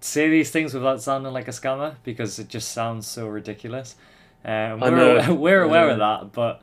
say 0.00 0.28
these 0.28 0.50
things 0.50 0.74
without 0.74 1.02
sounding 1.02 1.32
like 1.32 1.48
a 1.48 1.52
scammer 1.52 1.96
because 2.04 2.38
it 2.38 2.48
just 2.48 2.72
sounds 2.72 3.06
so 3.06 3.26
ridiculous. 3.26 3.96
Um, 4.44 4.80
we're 4.80 5.32
we're 5.34 5.62
aware 5.62 5.88
of 5.90 5.98
that, 5.98 6.32
but 6.32 6.62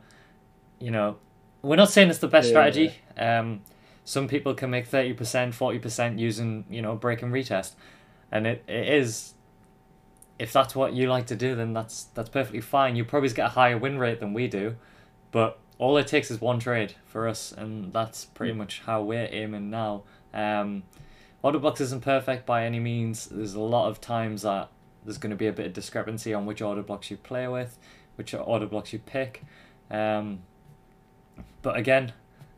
you 0.78 0.90
know, 0.90 1.16
we're 1.62 1.76
not 1.76 1.90
saying 1.90 2.10
it's 2.10 2.18
the 2.18 2.28
best 2.28 2.48
Yeah. 2.48 2.52
strategy. 2.52 2.94
Um, 3.16 3.62
some 4.04 4.26
people 4.28 4.54
can 4.54 4.70
make 4.70 4.86
thirty 4.86 5.12
percent, 5.12 5.54
forty 5.54 5.78
percent 5.78 6.18
using 6.18 6.64
you 6.70 6.82
know 6.82 6.94
break 6.96 7.22
and 7.22 7.32
retest, 7.32 7.72
and 8.30 8.46
it, 8.46 8.64
it 8.68 8.88
is. 8.88 9.34
If 10.38 10.52
that's 10.52 10.74
what 10.74 10.92
you 10.92 11.08
like 11.08 11.26
to 11.26 11.36
do, 11.36 11.54
then 11.54 11.72
that's 11.72 12.04
that's 12.14 12.28
perfectly 12.28 12.60
fine. 12.60 12.96
You 12.96 13.04
probably 13.04 13.28
get 13.28 13.46
a 13.46 13.50
higher 13.50 13.78
win 13.78 13.98
rate 13.98 14.18
than 14.18 14.32
we 14.34 14.48
do, 14.48 14.74
but 15.30 15.58
all 15.82 15.96
it 15.96 16.06
takes 16.06 16.30
is 16.30 16.40
one 16.40 16.60
trade 16.60 16.94
for 17.04 17.26
us, 17.26 17.50
and 17.52 17.92
that's 17.92 18.24
pretty 18.24 18.52
much 18.52 18.82
how 18.86 19.02
we're 19.02 19.28
aiming 19.32 19.68
now. 19.68 20.02
Um, 20.32 20.84
Order 21.42 21.58
blocks 21.58 21.80
isn't 21.80 22.02
perfect 22.04 22.46
by 22.46 22.64
any 22.64 22.78
means. 22.78 23.26
There's 23.26 23.54
a 23.54 23.60
lot 23.60 23.88
of 23.88 24.00
times 24.00 24.42
that 24.42 24.68
there's 25.04 25.18
going 25.18 25.30
to 25.30 25.36
be 25.36 25.48
a 25.48 25.52
bit 25.52 25.66
of 25.66 25.72
discrepancy 25.72 26.32
on 26.32 26.46
which 26.46 26.62
order 26.62 26.82
blocks 26.82 27.10
you 27.10 27.16
play 27.16 27.48
with, 27.48 27.76
which 28.14 28.32
order 28.32 28.66
blocks 28.66 28.92
you 28.92 29.00
pick. 29.00 29.42
Um, 29.90 30.42
but 31.62 31.76
again, 31.76 32.12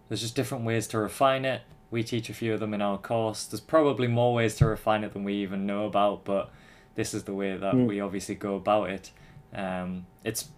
there's 0.09 0.21
just 0.21 0.37
different 0.37 0.64
ways 0.64 0.87
to 0.88 0.99
refine 0.99 1.47
it. 1.47 1.62
We 1.90 2.02
teach 2.04 2.28
a 2.28 2.35
few 2.35 2.52
of 2.52 2.61
them 2.61 2.75
in 2.75 2.83
our 2.83 2.99
course. 2.99 3.47
There's 3.47 3.61
probably 3.62 4.07
more 4.07 4.35
ways 4.35 4.54
to 4.57 4.66
refine 4.66 5.02
it 5.02 5.14
than 5.14 5.25
we 5.25 5.33
even 5.37 5.64
know 5.64 5.87
about, 5.87 6.26
but 6.26 6.50
this 6.95 7.14
is 7.14 7.25
the 7.25 7.33
way 7.35 7.57
that 7.57 7.75
Mm. 7.75 7.87
we 7.87 8.00
obviously 8.00 8.35
go 8.35 8.57
about 8.57 8.90
it. 8.90 9.11
Um, 9.54 10.04
it's 10.25 10.49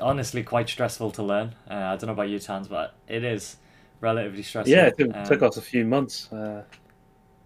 honestly 0.00 0.42
quite 0.42 0.68
stressful 0.68 1.10
to 1.12 1.22
learn. 1.22 1.54
Uh, 1.70 1.74
I 1.74 1.96
don't 1.96 2.06
know 2.06 2.12
about 2.12 2.28
you, 2.28 2.38
Tans, 2.38 2.68
but 2.68 2.94
it 3.08 3.24
is 3.24 3.56
relatively 4.00 4.42
stressful. 4.42 4.70
Yeah, 4.76 4.86
it 4.86 4.96
took, 4.98 5.14
Um, 5.14 5.24
took 5.24 5.42
us 5.42 5.56
a 5.56 5.62
few 5.62 5.84
months. 5.84 6.32
Uh, 6.32 6.64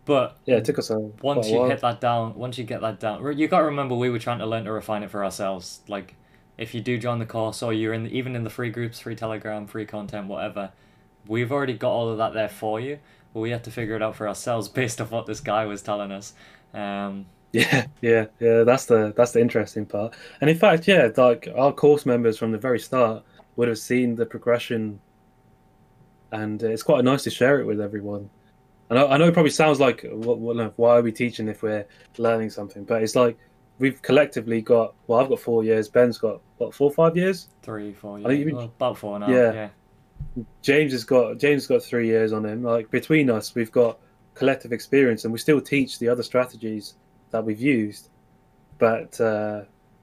But 0.04 0.36
yeah, 0.44 0.56
it 0.56 0.64
took 0.64 0.78
us 0.78 0.90
a 0.90 0.98
once 1.22 1.50
you 1.50 1.62
hit 1.62 1.80
that 1.80 2.00
down, 2.00 2.34
once 2.34 2.58
you 2.58 2.64
get 2.64 2.80
that 2.82 3.00
down, 3.00 3.38
you 3.38 3.48
got 3.48 3.60
to 3.60 3.64
remember 3.64 3.94
we 3.94 4.10
were 4.10 4.18
trying 4.18 4.38
to 4.40 4.46
learn 4.46 4.64
to 4.64 4.72
refine 4.72 5.02
it 5.02 5.10
for 5.10 5.24
ourselves. 5.24 5.80
Like, 5.88 6.16
if 6.58 6.74
you 6.74 6.80
do 6.82 6.98
join 6.98 7.18
the 7.18 7.26
course 7.26 7.62
or 7.62 7.72
you're 7.72 7.94
in 7.94 8.04
the, 8.04 8.10
even 8.10 8.36
in 8.36 8.44
the 8.44 8.50
free 8.50 8.70
groups, 8.70 9.00
free 9.00 9.16
Telegram, 9.16 9.66
free 9.66 9.86
content, 9.86 10.26
whatever, 10.28 10.72
we've 11.26 11.50
already 11.50 11.74
got 11.74 11.90
all 11.92 12.08
of 12.10 12.18
that 12.18 12.34
there 12.34 12.48
for 12.50 12.80
you. 12.80 12.98
But 13.32 13.40
we 13.40 13.50
had 13.50 13.64
to 13.64 13.70
figure 13.70 13.96
it 13.96 14.02
out 14.02 14.14
for 14.16 14.28
ourselves 14.28 14.68
based 14.80 15.00
off 15.00 15.10
what 15.10 15.26
this 15.26 15.40
guy 15.40 15.64
was 15.66 15.82
telling 15.82 16.12
us. 16.12 16.34
Um, 16.74 17.26
Yeah, 17.54 17.86
yeah, 18.00 18.26
yeah. 18.40 18.64
That's 18.64 18.86
the 18.86 19.14
that's 19.16 19.30
the 19.32 19.40
interesting 19.40 19.86
part. 19.86 20.14
And 20.40 20.50
in 20.50 20.56
fact, 20.56 20.88
yeah, 20.88 21.08
like 21.16 21.48
our 21.56 21.72
course 21.72 22.04
members 22.04 22.36
from 22.36 22.50
the 22.50 22.58
very 22.58 22.80
start 22.80 23.22
would 23.56 23.68
have 23.68 23.78
seen 23.78 24.16
the 24.16 24.26
progression, 24.26 25.00
and 26.32 26.60
it's 26.62 26.82
quite 26.82 27.04
nice 27.04 27.22
to 27.24 27.30
share 27.30 27.60
it 27.60 27.64
with 27.64 27.80
everyone. 27.80 28.28
And 28.90 28.98
I, 28.98 29.06
I 29.06 29.16
know 29.16 29.28
it 29.28 29.34
probably 29.34 29.50
sounds 29.50 29.78
like, 29.78 30.04
what, 30.10 30.38
what, 30.38 30.78
why 30.78 30.96
are 30.96 31.02
we 31.02 31.12
teaching 31.12 31.48
if 31.48 31.62
we're 31.62 31.86
learning 32.18 32.50
something? 32.50 32.84
But 32.84 33.02
it's 33.02 33.14
like 33.14 33.38
we've 33.78 34.02
collectively 34.02 34.60
got. 34.60 34.94
Well, 35.06 35.20
I've 35.20 35.28
got 35.28 35.38
four 35.38 35.62
years. 35.62 35.88
Ben's 35.88 36.18
got 36.18 36.40
what 36.58 36.74
four, 36.74 36.90
five 36.90 37.16
years. 37.16 37.48
three, 37.62 37.92
four, 37.92 38.18
think 38.18 38.28
years, 38.28 38.38
you 38.40 38.46
mean- 38.46 38.56
well, 38.56 38.64
about 38.64 38.98
four 38.98 39.18
now. 39.18 39.28
Yeah. 39.28 39.52
yeah. 39.52 39.68
James 40.62 40.92
has 40.92 41.04
got 41.04 41.38
James 41.38 41.62
has 41.62 41.66
got 41.68 41.82
three 41.82 42.08
years 42.08 42.32
on 42.32 42.44
him. 42.44 42.64
Like 42.64 42.90
between 42.90 43.30
us, 43.30 43.54
we've 43.54 43.70
got 43.70 44.00
collective 44.34 44.72
experience, 44.72 45.24
and 45.24 45.32
we 45.32 45.38
still 45.38 45.60
teach 45.60 46.00
the 46.00 46.08
other 46.08 46.24
strategies 46.24 46.94
that 47.34 47.44
we've 47.44 47.60
used. 47.60 48.08
But 48.78 49.20
uh, 49.20 49.62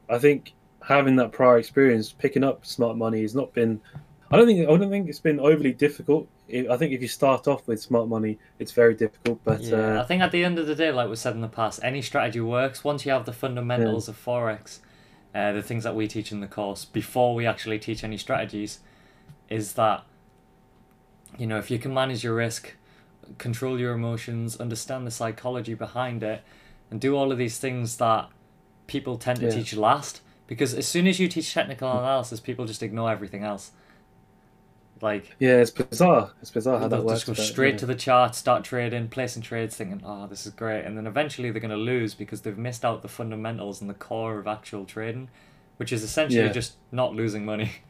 I 0.09 0.19
think 0.19 0.53
having 0.83 1.15
that 1.15 1.31
prior 1.31 1.57
experience, 1.57 2.11
picking 2.11 2.43
up 2.43 2.65
smart 2.65 2.97
money, 2.97 3.21
has 3.21 3.33
not 3.33 3.53
been. 3.53 3.81
I 4.29 4.38
don't 4.38 4.45
think 4.45 4.61
I 4.61 4.77
don't 4.77 4.89
think 4.89 5.09
it's 5.09 5.19
been 5.19 5.39
overly 5.39 5.73
difficult. 5.73 6.27
I 6.53 6.67
I 6.69 6.77
think 6.77 6.93
if 6.93 7.01
you 7.01 7.07
start 7.07 7.47
off 7.47 7.67
with 7.67 7.81
smart 7.81 8.07
money, 8.07 8.38
it's 8.59 8.73
very 8.73 8.93
difficult. 8.93 9.39
But 9.43 9.61
yeah, 9.61 9.77
I 9.77 9.95
uh, 9.97 10.05
think 10.05 10.21
at 10.21 10.31
the 10.31 10.43
end 10.43 10.59
of 10.59 10.67
the 10.67 10.75
day, 10.75 10.91
like 10.91 11.09
we 11.09 11.15
said 11.15 11.33
in 11.33 11.41
the 11.41 11.47
past, 11.47 11.79
any 11.83 12.01
strategy 12.01 12.41
works 12.41 12.83
once 12.83 13.05
you 13.05 13.11
have 13.13 13.25
the 13.25 13.33
fundamentals 13.33 14.07
of 14.07 14.23
forex, 14.23 14.79
uh, 15.33 15.53
the 15.53 15.63
things 15.63 15.83
that 15.83 15.95
we 15.95 16.07
teach 16.07 16.31
in 16.31 16.41
the 16.41 16.47
course 16.47 16.85
before 16.85 17.33
we 17.33 17.45
actually 17.45 17.79
teach 17.79 18.03
any 18.03 18.17
strategies, 18.17 18.79
is 19.50 19.73
that 19.73 20.03
you 21.38 21.47
know 21.47 21.57
if 21.57 21.71
you 21.71 21.79
can 21.79 21.93
manage 21.93 22.23
your 22.23 22.35
risk, 22.35 22.75
control 23.38 23.79
your 23.79 23.93
emotions, 23.93 24.59
understand 24.59 25.07
the 25.07 25.11
psychology 25.11 25.73
behind 25.73 26.23
it, 26.23 26.41
and 26.91 27.01
do 27.01 27.15
all 27.15 27.31
of 27.31 27.38
these 27.38 27.57
things 27.57 27.98
that 27.98 28.29
people 28.86 29.17
tend 29.17 29.39
to 29.39 29.45
Yeah. 29.45 29.51
teach 29.51 29.75
last. 29.75 30.21
Because 30.45 30.74
as 30.74 30.86
soon 30.86 31.07
as 31.07 31.19
you 31.19 31.29
teach 31.29 31.53
technical 31.53 31.89
analysis, 31.89 32.41
people 32.41 32.65
just 32.65 32.83
ignore 32.83 33.10
everything 33.10 33.43
else. 33.43 33.71
Like 35.01 35.36
yeah, 35.39 35.55
it's 35.62 35.71
bizarre. 35.71 36.31
It's 36.41 36.51
bizarre 36.51 36.77
how 36.77 36.88
that 36.88 36.98
They'll 36.98 37.05
works. 37.05 37.24
just 37.24 37.38
go 37.38 37.43
straight 37.43 37.75
yeah. 37.75 37.79
to 37.79 37.86
the 37.88 37.95
chart, 37.95 38.36
start 38.36 38.63
trading, 38.63 39.07
placing 39.07 39.41
trades, 39.41 39.75
thinking, 39.75 40.01
"Oh, 40.05 40.27
this 40.27 40.45
is 40.45 40.51
great," 40.51 40.83
and 40.86 40.95
then 40.95 41.07
eventually 41.07 41.50
they're 41.50 41.62
going 41.62 41.71
to 41.71 41.77
lose 41.77 42.13
because 42.13 42.41
they've 42.41 42.57
missed 42.57 42.86
out 42.86 43.01
the 43.01 43.07
fundamentals 43.07 43.81
and 43.81 43.89
the 43.89 43.95
core 43.95 44.38
of 44.38 44.45
actual 44.45 44.86
trading, 44.86 45.29
which 45.77 45.91
is 45.91 46.03
essentially 46.03 46.43
Yeah. 46.43 46.51
just 46.51 46.75
not 46.91 47.15
losing 47.15 47.45
money. 47.45 47.71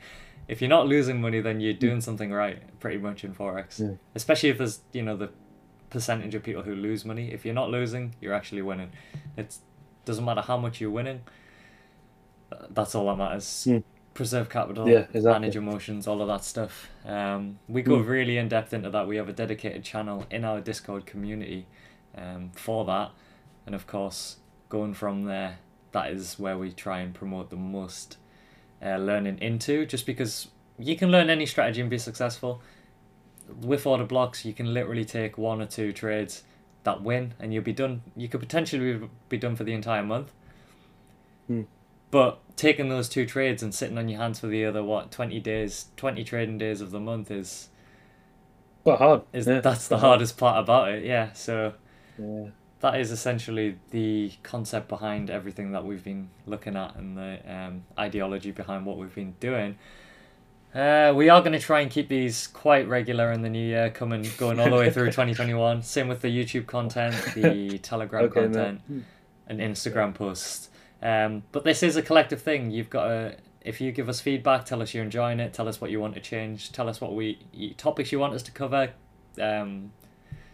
If 0.47 0.59
you're 0.59 0.69
not 0.69 0.87
losing 0.87 1.21
money, 1.21 1.39
then 1.39 1.61
you're 1.61 1.73
hmm. 1.73 1.79
doing 1.79 2.01
something 2.01 2.29
right, 2.31 2.59
pretty 2.79 2.97
much 2.97 3.23
in 3.23 3.33
forex. 3.33 3.97
Especially 4.15 4.49
if 4.49 4.57
there's 4.57 4.81
you 4.91 5.01
know 5.01 5.15
the 5.15 5.29
percentage 5.95 6.33
of 6.33 6.41
people 6.41 6.63
who 6.63 6.73
lose 6.73 7.05
money. 7.05 7.31
If 7.31 7.45
you're 7.45 7.53
not 7.53 7.69
losing, 7.69 8.15
you're 8.19 8.33
actually 8.33 8.63
winning. 8.63 8.91
It 9.37 9.55
doesn't 10.05 10.25
matter 10.25 10.41
how 10.41 10.57
much 10.57 10.81
you're 10.81 10.89
winning. 10.89 11.21
uh, 12.51 12.65
That's 12.71 12.95
all 12.95 13.05
that 13.07 13.17
matters. 13.17 13.67
Preserve 14.13 14.49
capital, 14.49 14.89
Yeah, 14.89 15.05
exactly. 15.13 15.31
manage 15.31 15.55
emotions, 15.55 16.05
all 16.07 16.21
of 16.21 16.27
that 16.27 16.43
stuff. 16.43 16.89
Um, 17.05 17.59
we 17.69 17.81
go 17.81 17.97
Mm. 17.97 18.07
really 18.07 18.37
in 18.37 18.49
depth 18.49 18.73
into 18.73 18.89
that. 18.89 19.07
We 19.07 19.15
have 19.17 19.29
a 19.29 19.33
dedicated 19.33 19.83
channel 19.85 20.25
in 20.29 20.43
our 20.43 20.59
Discord 20.59 21.05
community 21.05 21.65
um, 22.17 22.51
for 22.53 22.83
that, 22.85 23.11
and 23.65 23.73
of 23.73 23.87
course, 23.87 24.37
going 24.67 24.93
from 24.93 25.23
there, 25.25 25.59
that 25.93 26.09
is 26.11 26.37
where 26.37 26.57
we 26.57 26.71
try 26.73 26.99
and 26.99 27.13
promote 27.13 27.49
the 27.51 27.55
most 27.55 28.17
uh, 28.83 28.97
learning 28.97 29.37
into. 29.39 29.85
Just 29.85 30.05
because 30.05 30.49
you 30.77 30.97
can 30.97 31.09
learn 31.09 31.29
any 31.29 31.45
strategy 31.45 31.79
and 31.79 31.89
be 31.89 31.97
successful. 31.97 32.61
With 33.61 33.85
order 33.85 34.05
blocks, 34.05 34.45
you 34.45 34.53
can 34.53 34.73
literally 34.73 35.05
take 35.05 35.37
one 35.37 35.61
or 35.61 35.65
two 35.65 35.91
trades 35.93 36.43
that 36.83 37.01
win, 37.03 37.33
and 37.39 37.53
you'll 37.53 37.63
be 37.63 37.73
done. 37.73 38.01
You 38.15 38.27
could 38.27 38.39
potentially 38.39 39.07
be- 39.29 39.37
done 39.37 39.55
for 39.55 39.63
the 39.63 39.73
entire 39.73 40.03
month. 40.03 40.31
Hmm. 41.47 41.63
But 42.09 42.39
taking 42.57 42.89
those 42.89 43.07
two 43.07 43.25
trades 43.25 43.63
and 43.63 43.73
sitting 43.73 43.97
on 43.97 44.09
your 44.09 44.19
hands 44.19 44.39
for 44.39 44.47
the 44.47 44.65
other 44.65 44.83
what 44.83 45.11
twenty 45.11 45.39
days, 45.39 45.85
twenty 45.95 46.23
trading 46.23 46.57
days 46.57 46.81
of 46.81 46.91
the 46.91 46.99
month 46.99 47.31
is 47.31 47.69
quite 48.83 48.97
hard. 48.97 49.21
is 49.31 49.47
yeah, 49.47 49.61
that's 49.61 49.87
the 49.87 49.99
hardest 49.99 50.37
part 50.37 50.59
about 50.59 50.89
it. 50.89 51.05
Yeah, 51.05 51.31
so 51.33 51.73
Yeah. 52.19 52.47
that 52.81 52.99
is 52.99 53.11
essentially 53.11 53.77
the 53.91 54.33
concept 54.43 54.89
behind 54.89 55.29
everything 55.29 55.71
that 55.71 55.85
we've 55.85 56.03
been 56.03 56.29
looking 56.45 56.75
at 56.75 56.95
and 56.95 57.17
the 57.17 57.39
um, 57.47 57.85
ideology 57.97 58.51
behind 58.51 58.85
what 58.85 58.97
we've 58.97 59.13
been 59.15 59.35
doing. 59.39 59.77
Uh, 60.73 61.11
we 61.13 61.27
are 61.29 61.41
going 61.41 61.51
to 61.51 61.59
try 61.59 61.81
and 61.81 61.91
keep 61.91 62.07
these 62.07 62.47
quite 62.47 62.87
regular 62.87 63.31
in 63.33 63.41
the 63.41 63.49
new 63.49 63.65
year, 63.65 63.89
coming 63.89 64.25
going 64.37 64.59
all 64.59 64.69
the 64.69 64.75
way 64.77 64.89
through 64.89 65.05
2021. 65.07 65.83
Same 65.83 66.07
with 66.07 66.21
the 66.21 66.29
YouTube 66.29 66.65
content, 66.65 67.13
the 67.35 67.77
Telegram 67.81 68.23
Okay, 68.25 68.41
content, 68.43 68.81
man. 68.87 69.05
and 69.47 69.59
Instagram 69.59 70.13
posts. 70.13 70.69
Um, 71.01 71.43
but 71.51 71.65
this 71.65 71.83
is 71.83 71.97
a 71.97 72.01
collective 72.01 72.41
thing. 72.41 72.71
You've 72.71 72.89
got 72.89 73.07
to, 73.09 73.35
if 73.61 73.81
you 73.81 73.91
give 73.91 74.07
us 74.07 74.21
feedback, 74.21 74.63
tell 74.63 74.81
us 74.81 74.93
you're 74.93 75.03
enjoying 75.03 75.41
it, 75.41 75.51
tell 75.53 75.67
us 75.67 75.81
what 75.81 75.91
you 75.91 75.99
want 75.99 76.13
to 76.13 76.21
change, 76.21 76.71
tell 76.71 76.87
us 76.87 77.01
what 77.01 77.15
we 77.15 77.73
topics 77.77 78.13
you 78.13 78.19
want 78.19 78.33
us 78.33 78.43
to 78.43 78.51
cover, 78.51 78.91
um, 79.41 79.91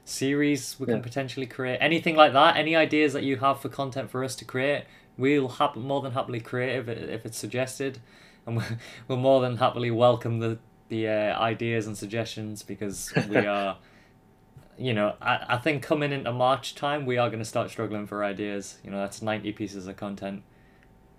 series 0.04 0.80
we 0.80 0.88
can 0.88 1.02
potentially 1.04 1.46
create, 1.46 1.78
anything 1.80 2.16
like 2.16 2.34
that. 2.34 2.58
Any 2.58 2.76
ideas 2.76 3.14
that 3.14 3.24
you 3.24 3.38
have 3.38 3.60
for 3.60 3.70
content 3.70 4.10
for 4.10 4.24
us 4.24 4.36
to 4.38 4.46
create, 4.46 4.86
we'll 5.16 5.48
hap- 5.48 5.76
more 5.76 6.02
than 6.02 6.14
happily 6.14 6.40
create 6.40 6.76
if, 6.78 6.88
it, 6.88 7.10
if 7.10 7.26
it's 7.26 7.38
suggested, 7.38 8.00
and 8.48 8.62
we'll, 9.08 9.18
more 9.20 9.42
than 9.42 9.58
happily 9.58 9.92
welcome 9.92 10.40
the 10.40 10.58
the 10.90 11.08
uh, 11.08 11.40
ideas 11.40 11.86
and 11.86 11.98
suggestions 11.98 12.64
because 12.64 13.14
we 13.30 13.38
are. 13.46 13.78
You 14.80 14.94
know, 14.94 15.16
I, 15.20 15.44
I 15.50 15.58
think 15.58 15.82
coming 15.82 16.12
into 16.12 16.32
March 16.32 16.76
time, 16.76 17.08
we 17.08 17.18
are 17.18 17.30
going 17.30 17.40
to 17.40 17.46
start 17.46 17.72
struggling 17.72 18.06
for 18.06 18.24
ideas. 18.24 18.78
You 18.84 18.92
know, 18.92 19.00
that's 19.00 19.24
90 19.24 19.52
pieces 19.54 19.88
of 19.88 19.98
content. 19.98 20.44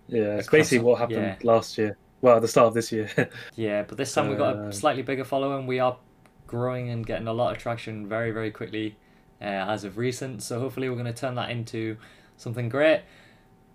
Yeah, 0.06 0.36
it's 0.36 0.48
basically 0.48 0.84
what 0.84 1.00
happened 1.00 1.18
yeah. 1.18 1.36
last 1.42 1.76
year. 1.76 1.96
Well, 2.20 2.36
at 2.36 2.42
the 2.42 2.46
start 2.46 2.68
of 2.68 2.74
this 2.74 2.92
year. 2.92 3.10
Yeah, 3.56 3.82
but 3.82 3.98
this 3.98 4.12
time 4.14 4.28
we've 4.28 4.38
got 4.38 4.56
a 4.56 4.58
Uh, 4.60 4.72
slightly 4.72 5.02
bigger 5.02 5.24
following. 5.24 5.66
We 5.66 5.80
are 5.80 5.96
growing 6.46 6.88
and 6.88 7.04
getting 7.04 7.26
a 7.26 7.32
lot 7.32 7.50
of 7.54 7.60
traction 7.60 8.08
very, 8.08 8.30
very 8.30 8.52
quickly 8.52 8.96
uh, 9.40 9.44
as 9.44 9.84
of 9.84 9.98
recent. 9.98 10.42
So 10.42 10.60
hopefully 10.60 10.88
we're 10.88 10.96
going 10.96 11.12
to 11.12 11.20
turn 11.20 11.34
that 11.34 11.50
into 11.50 11.96
something 12.36 12.68
great. 12.68 13.02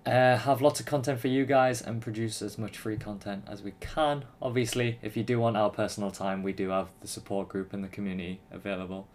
Uh, 0.06 0.36
have 0.38 0.62
lots 0.62 0.82
of 0.82 0.86
content 0.86 1.18
for 1.18 1.30
you 1.30 1.46
guys 1.46 1.82
and 1.82 2.02
produce 2.02 2.42
as 2.42 2.58
much 2.58 2.78
free 2.78 2.98
content 2.98 3.44
as 3.48 3.62
we 3.62 3.72
can. 3.80 4.26
Obviously, 4.42 5.00
if 5.02 5.16
you 5.16 5.24
do 5.24 5.40
want 5.40 5.56
our 5.56 5.70
personal 5.70 6.12
time, 6.12 6.44
we 6.44 6.52
do 6.52 6.70
have 6.70 6.90
the 7.00 7.08
support 7.08 7.48
group 7.48 7.72
and 7.72 7.82
the 7.82 7.88
community 7.88 8.42
available. 8.52 9.08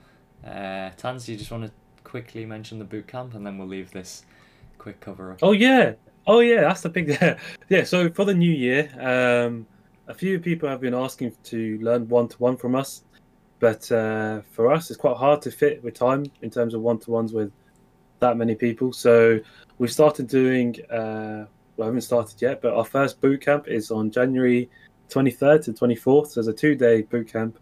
Uh, 0.42 0.88
Tans, 0.96 1.28
you 1.28 1.36
just 1.36 1.50
want 1.50 1.64
to 1.64 1.72
quickly 2.04 2.46
mention 2.46 2.78
the 2.78 2.86
boot 2.86 3.06
camp 3.06 3.34
and 3.34 3.44
then 3.46 3.58
we'll 3.58 3.68
leave 3.68 3.90
this 3.90 4.24
quick 4.78 4.98
cover 5.00 5.32
up. 5.32 5.40
Oh 5.42 5.52
yeah, 5.52 5.92
oh 6.26 6.40
yeah, 6.40 6.62
that's 6.62 6.80
the 6.80 6.88
big 6.88 7.18
yeah. 7.68 7.84
So 7.84 8.08
for 8.08 8.24
the 8.24 8.34
new 8.34 8.50
year, 8.50 8.90
um, 8.98 9.66
a 10.06 10.14
few 10.14 10.40
people 10.40 10.70
have 10.70 10.80
been 10.80 10.94
asking 10.94 11.36
to 11.44 11.78
learn 11.82 12.08
one 12.08 12.28
to 12.28 12.36
one 12.38 12.56
from 12.56 12.74
us, 12.74 13.04
but 13.60 13.92
uh, 13.92 14.40
for 14.52 14.72
us, 14.72 14.90
it's 14.90 14.98
quite 14.98 15.18
hard 15.18 15.42
to 15.42 15.50
fit 15.50 15.84
with 15.84 15.92
time 15.92 16.24
in 16.40 16.48
terms 16.48 16.72
of 16.72 16.80
one 16.80 16.98
to 17.00 17.10
ones 17.10 17.34
with 17.34 17.52
that 18.20 18.36
many 18.36 18.54
people. 18.54 18.92
So 18.92 19.40
we've 19.78 19.92
started 19.92 20.28
doing. 20.28 20.76
Uh, 20.90 21.46
well, 21.76 21.86
I 21.86 21.90
haven't 21.90 22.00
started 22.02 22.40
yet, 22.42 22.60
but 22.60 22.74
our 22.74 22.84
first 22.84 23.20
boot 23.20 23.40
camp 23.40 23.68
is 23.68 23.90
on 23.90 24.10
January 24.10 24.68
23rd 25.10 25.64
to 25.64 25.72
24th. 25.72 26.28
So 26.28 26.40
it's 26.40 26.48
a 26.48 26.52
two 26.52 26.74
day 26.74 27.02
boot 27.02 27.32
camp 27.32 27.58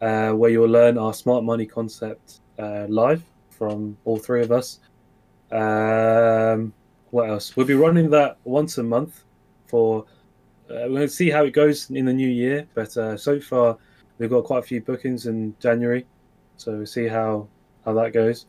uh, 0.00 0.32
where 0.32 0.50
you'll 0.50 0.68
learn 0.68 0.96
our 0.96 1.12
smart 1.12 1.44
money 1.44 1.66
concept 1.66 2.40
uh, 2.58 2.86
live 2.88 3.22
from 3.50 3.96
all 4.04 4.16
three 4.18 4.42
of 4.42 4.52
us. 4.52 4.80
Um, 5.50 6.72
what 7.10 7.28
else? 7.28 7.56
We'll 7.56 7.66
be 7.66 7.74
running 7.74 8.10
that 8.10 8.38
once 8.44 8.78
a 8.78 8.82
month 8.82 9.24
for. 9.66 10.06
We're 10.68 10.88
going 10.88 11.00
to 11.02 11.08
see 11.08 11.28
how 11.28 11.44
it 11.44 11.50
goes 11.50 11.90
in 11.90 12.06
the 12.06 12.14
new 12.14 12.28
year, 12.28 12.66
but 12.72 12.96
uh, 12.96 13.14
so 13.18 13.38
far 13.38 13.76
we've 14.16 14.30
got 14.30 14.44
quite 14.44 14.60
a 14.60 14.62
few 14.62 14.80
bookings 14.80 15.26
in 15.26 15.54
January, 15.60 16.06
so 16.56 16.78
we'll 16.78 16.86
see 16.86 17.06
how 17.06 17.46
how 17.84 17.92
that 17.92 18.14
goes. 18.14 18.46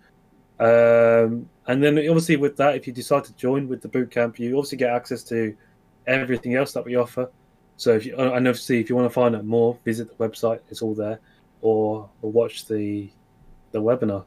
Um, 0.63 1.49
and 1.67 1.83
then 1.83 1.97
obviously 1.97 2.37
with 2.37 2.55
that, 2.55 2.75
if 2.75 2.87
you 2.87 2.93
decide 2.93 3.25
to 3.25 3.33
join 3.33 3.67
with 3.67 3.81
the 3.81 3.89
boot 3.89 4.11
camp, 4.11 4.39
you 4.39 4.55
obviously 4.57 4.77
get 4.77 4.91
access 4.91 5.21
to 5.23 5.55
everything 6.07 6.55
else 6.55 6.71
that 6.71 6.85
we 6.85 6.95
offer. 6.95 7.29
So 7.75 7.91
if 7.91 8.05
you, 8.05 8.15
and 8.15 8.47
obviously 8.47 8.79
if 8.79 8.89
you 8.89 8.95
want 8.95 9.05
to 9.05 9.13
find 9.13 9.35
out 9.35 9.43
more, 9.43 9.77
visit 9.83 10.07
the 10.07 10.29
website; 10.29 10.61
it's 10.69 10.81
all 10.81 10.93
there, 10.93 11.19
or 11.61 12.09
or 12.21 12.31
watch 12.31 12.65
the 12.65 13.09
the 13.73 13.81
webinar. 13.81 14.23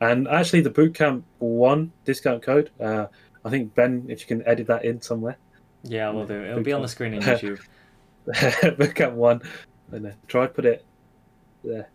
And 0.00 0.28
actually, 0.28 0.62
the 0.62 0.70
bootcamp 0.70 1.24
one 1.40 1.92
discount 2.06 2.42
code. 2.42 2.70
Uh, 2.80 3.06
I 3.44 3.50
think 3.50 3.74
Ben, 3.74 4.06
if 4.08 4.22
you 4.22 4.26
can 4.26 4.46
edit 4.48 4.66
that 4.68 4.86
in 4.86 5.02
somewhere. 5.02 5.36
Yeah, 5.82 6.08
we'll 6.10 6.26
do. 6.26 6.42
It'll 6.42 6.62
be 6.62 6.72
on 6.72 6.80
the 6.80 6.88
screen 6.88 7.12
in 7.12 7.22
YouTube. 7.22 7.60
bootcamp 8.26 9.12
one. 9.12 9.42
And 9.92 10.06
then 10.06 10.14
try 10.26 10.46
put 10.46 10.64
it 10.64 10.86
there. 11.64 11.90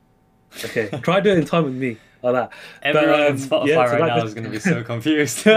Okay, 0.64 0.90
try 1.02 1.20
do 1.20 1.32
it 1.32 1.40
in 1.40 1.46
time 1.46 1.64
with 1.64 1.74
me 1.74 1.98
like 2.32 2.50
that. 2.50 2.58
Everyone 2.84 3.10
But, 3.10 3.20
on 3.20 3.32
um, 3.32 3.38
Spotify 3.38 3.68
yeah, 3.68 3.92
right 3.92 4.00
now 4.00 4.24
is 4.24 4.34
going 4.34 4.44
to 4.44 4.50
be 4.50 4.60
so 4.74 4.84
confused. 4.84 5.48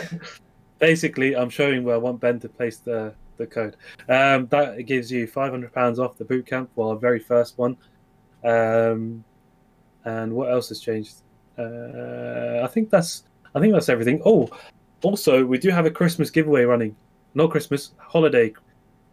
Basically, 0.78 1.36
I'm 1.36 1.50
showing 1.50 1.84
where 1.84 1.94
I 1.94 1.98
want 1.98 2.20
Ben 2.20 2.40
to 2.40 2.48
place 2.48 2.78
the 2.78 3.14
the 3.36 3.46
code. 3.46 3.76
Um, 4.08 4.46
that 4.48 4.84
gives 4.86 5.10
you 5.10 5.26
500 5.26 5.72
pounds 5.72 5.98
off 5.98 6.16
the 6.18 6.24
bootcamp 6.24 6.68
for 6.74 6.90
our 6.90 6.96
very 6.96 7.18
first 7.18 7.58
one. 7.58 7.76
Um, 8.44 9.24
and 10.04 10.32
what 10.32 10.50
else 10.50 10.68
has 10.68 10.80
changed? 10.80 11.22
Uh, 11.58 12.60
I 12.62 12.66
think 12.68 12.90
that's 12.90 13.24
I 13.54 13.60
think 13.60 13.72
that's 13.72 13.88
everything. 13.88 14.22
Oh, 14.24 14.48
also 15.02 15.44
we 15.44 15.58
do 15.58 15.70
have 15.70 15.86
a 15.86 15.90
Christmas 15.90 16.30
giveaway 16.30 16.64
running. 16.64 16.96
Not 17.34 17.50
Christmas 17.50 17.92
holiday 17.98 18.52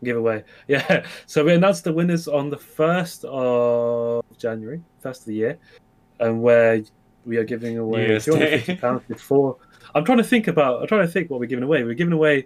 giveaway. 0.03 0.43
Yeah. 0.67 1.05
So 1.25 1.43
we 1.43 1.53
announced 1.53 1.83
the 1.83 1.93
winners 1.93 2.27
on 2.27 2.49
the 2.49 2.57
first 2.57 3.25
of 3.25 4.23
January, 4.37 4.81
first 5.01 5.21
of 5.21 5.25
the 5.27 5.35
year, 5.35 5.59
and 6.19 6.41
where 6.41 6.81
we 7.25 7.37
are 7.37 7.43
giving 7.43 7.77
away 7.77 8.19
two 8.19 8.33
hundred 8.33 8.49
fifty 8.59 8.75
pounds 8.75 9.03
before. 9.07 9.57
I'm 9.95 10.05
trying 10.05 10.19
to 10.19 10.23
think 10.23 10.47
about. 10.47 10.81
I'm 10.81 10.87
trying 10.87 11.05
to 11.05 11.11
think 11.11 11.29
what 11.29 11.39
we're 11.39 11.47
giving 11.47 11.63
away. 11.63 11.83
We're 11.83 11.93
giving 11.95 12.13
away 12.13 12.45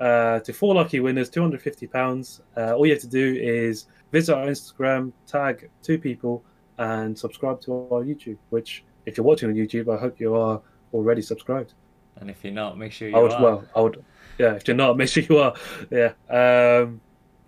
uh, 0.00 0.40
to 0.40 0.52
four 0.52 0.74
lucky 0.74 1.00
winners, 1.00 1.28
two 1.30 1.40
hundred 1.40 1.62
fifty 1.62 1.86
pounds. 1.86 2.40
Uh, 2.56 2.74
all 2.74 2.86
you 2.86 2.92
have 2.92 3.02
to 3.02 3.08
do 3.08 3.36
is 3.40 3.86
visit 4.10 4.34
our 4.36 4.46
Instagram, 4.46 5.12
tag 5.26 5.70
two 5.82 5.98
people, 5.98 6.44
and 6.78 7.18
subscribe 7.18 7.60
to 7.62 7.72
our 7.92 8.02
YouTube. 8.02 8.38
Which, 8.50 8.84
if 9.06 9.16
you're 9.16 9.24
watching 9.26 9.48
on 9.48 9.54
YouTube, 9.54 9.94
I 9.94 10.00
hope 10.00 10.18
you 10.20 10.34
are 10.34 10.60
already 10.92 11.22
subscribed. 11.22 11.74
and 12.16 12.28
if 12.30 12.44
you're 12.44 12.52
not, 12.52 12.78
make 12.78 12.92
sure 12.92 13.08
you 13.08 13.16
I 13.16 13.20
would. 13.22 13.32
are. 13.32 13.42
Well, 13.42 13.64
I 13.76 13.80
would. 13.80 14.04
Yeah, 14.38 14.54
if 14.54 14.66
you're 14.66 14.76
not, 14.76 14.96
make 15.02 15.08
sure 15.08 15.22
you 15.22 15.38
are. 15.38 15.54
Yeah. 15.90 16.12
Um, 16.28 17.00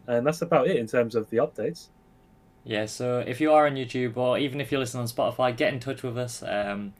and 0.06 0.26
that's 0.26 0.42
about 0.42 0.68
it 0.68 0.76
in 0.76 0.86
terms 0.86 1.14
of 1.14 1.28
the 1.30 1.38
updates. 1.38 1.88
Yeah, 2.64 2.86
so 2.86 3.18
if 3.26 3.40
you 3.40 3.52
are 3.52 3.66
on 3.66 3.74
YouTube 3.74 4.16
or 4.16 4.38
even 4.38 4.60
if 4.60 4.72
you're 4.72 4.80
listening 4.80 5.02
on 5.02 5.08
Spotify, 5.08 5.54
get 5.56 5.72
in 5.72 5.80
touch 5.80 6.02
with 6.02 6.16
us. 6.16 6.42
Um, 6.42 6.94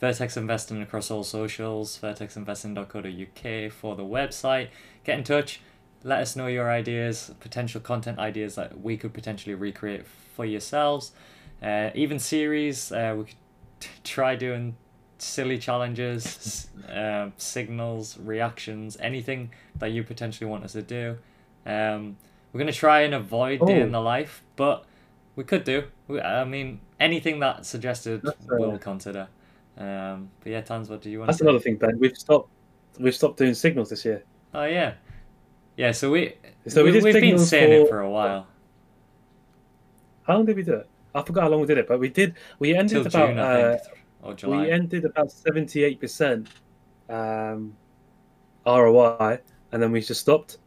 Vertex 0.00 0.36
Investing 0.36 0.82
across 0.82 1.10
all 1.10 1.22
socials, 1.22 1.98
vertexinvesting.co.uk 2.02 3.72
for 3.72 3.94
the 3.96 4.02
website. 4.02 4.68
Get 5.04 5.18
in 5.18 5.24
touch. 5.24 5.60
Let 6.02 6.18
us 6.20 6.36
know 6.36 6.48
your 6.48 6.70
ideas, 6.70 7.32
potential 7.40 7.80
content 7.80 8.18
ideas 8.18 8.56
that 8.56 8.80
we 8.80 8.96
could 8.96 9.14
potentially 9.14 9.54
recreate 9.54 10.04
for 10.06 10.44
yourselves. 10.44 11.12
Uh, 11.62 11.90
even 11.94 12.18
series, 12.18 12.92
uh, 12.92 13.14
we 13.16 13.24
could 13.24 13.34
t- 13.80 13.88
try 14.02 14.34
doing 14.36 14.76
silly 15.18 15.56
challenges, 15.56 16.66
uh, 16.92 17.30
signals, 17.38 18.18
reactions, 18.18 18.98
anything 19.00 19.50
that 19.78 19.92
you 19.92 20.02
potentially 20.02 20.50
want 20.50 20.64
us 20.64 20.72
to 20.72 20.82
do. 20.82 21.16
Um, 21.64 22.16
we're 22.52 22.58
going 22.58 22.72
to 22.72 22.78
try 22.78 23.00
and 23.02 23.14
avoid 23.14 23.64
day 23.66 23.80
in 23.80 23.88
Oh. 23.88 23.92
the 23.92 24.00
life, 24.00 24.42
but 24.56 24.84
we 25.36 25.44
could 25.44 25.64
do. 25.64 25.84
We, 26.08 26.20
I 26.20 26.44
mean, 26.44 26.80
anything 27.00 27.40
that 27.40 27.66
suggested, 27.66 28.26
uh, 28.26 28.32
we'll 28.50 28.78
consider. 28.78 29.28
Um, 29.76 30.30
but 30.40 30.52
yeah, 30.52 30.60
Tans, 30.60 30.88
what 30.88 31.02
do 31.02 31.10
you 31.10 31.18
want 31.18 31.28
That's 31.28 31.40
another 31.40 31.58
thing, 31.58 31.76
Ben. 31.76 31.98
We've 31.98 32.16
stopped. 32.16 32.50
We've 32.98 33.14
stopped 33.14 33.38
doing 33.38 33.54
signals 33.54 33.90
this 33.90 34.04
year. 34.04 34.22
Oh 34.54 34.64
yeah, 34.64 34.94
yeah. 35.76 35.90
So 35.90 36.10
we 36.10 36.34
So 36.68 36.84
we, 36.84 36.90
we 36.90 37.00
did 37.00 37.04
we've 37.04 37.20
been 37.20 37.38
saying 37.38 37.72
it 37.72 37.82
for- 37.84 37.88
for 37.88 38.00
a 38.00 38.10
while. 38.10 38.46
How 40.22 40.34
long 40.36 40.46
did 40.46 40.56
we 40.56 40.62
do 40.62 40.74
it? 40.74 40.88
I 41.14 41.22
forgot 41.22 41.42
how 41.44 41.48
long 41.50 41.60
we 41.60 41.66
did 41.66 41.78
it, 41.78 41.86
but 41.86 41.98
we 41.98 42.08
did. 42.08 42.34
We 42.58 42.74
ended 42.74 42.90
Till 42.90 43.06
about. 43.06 43.28
June, 43.28 43.38
I 43.38 43.62
uh, 43.62 43.78
think, 43.78 44.04
or 44.22 44.34
July. 44.34 44.62
we 44.62 44.70
ended 44.70 45.04
about 45.04 45.30
seventy-eight 45.30 46.00
percent 46.00 46.48
um, 47.08 47.76
ROI, 48.66 49.38
and 49.72 49.82
then 49.82 49.92
we 49.92 50.00
just 50.00 50.20
stopped. 50.20 50.58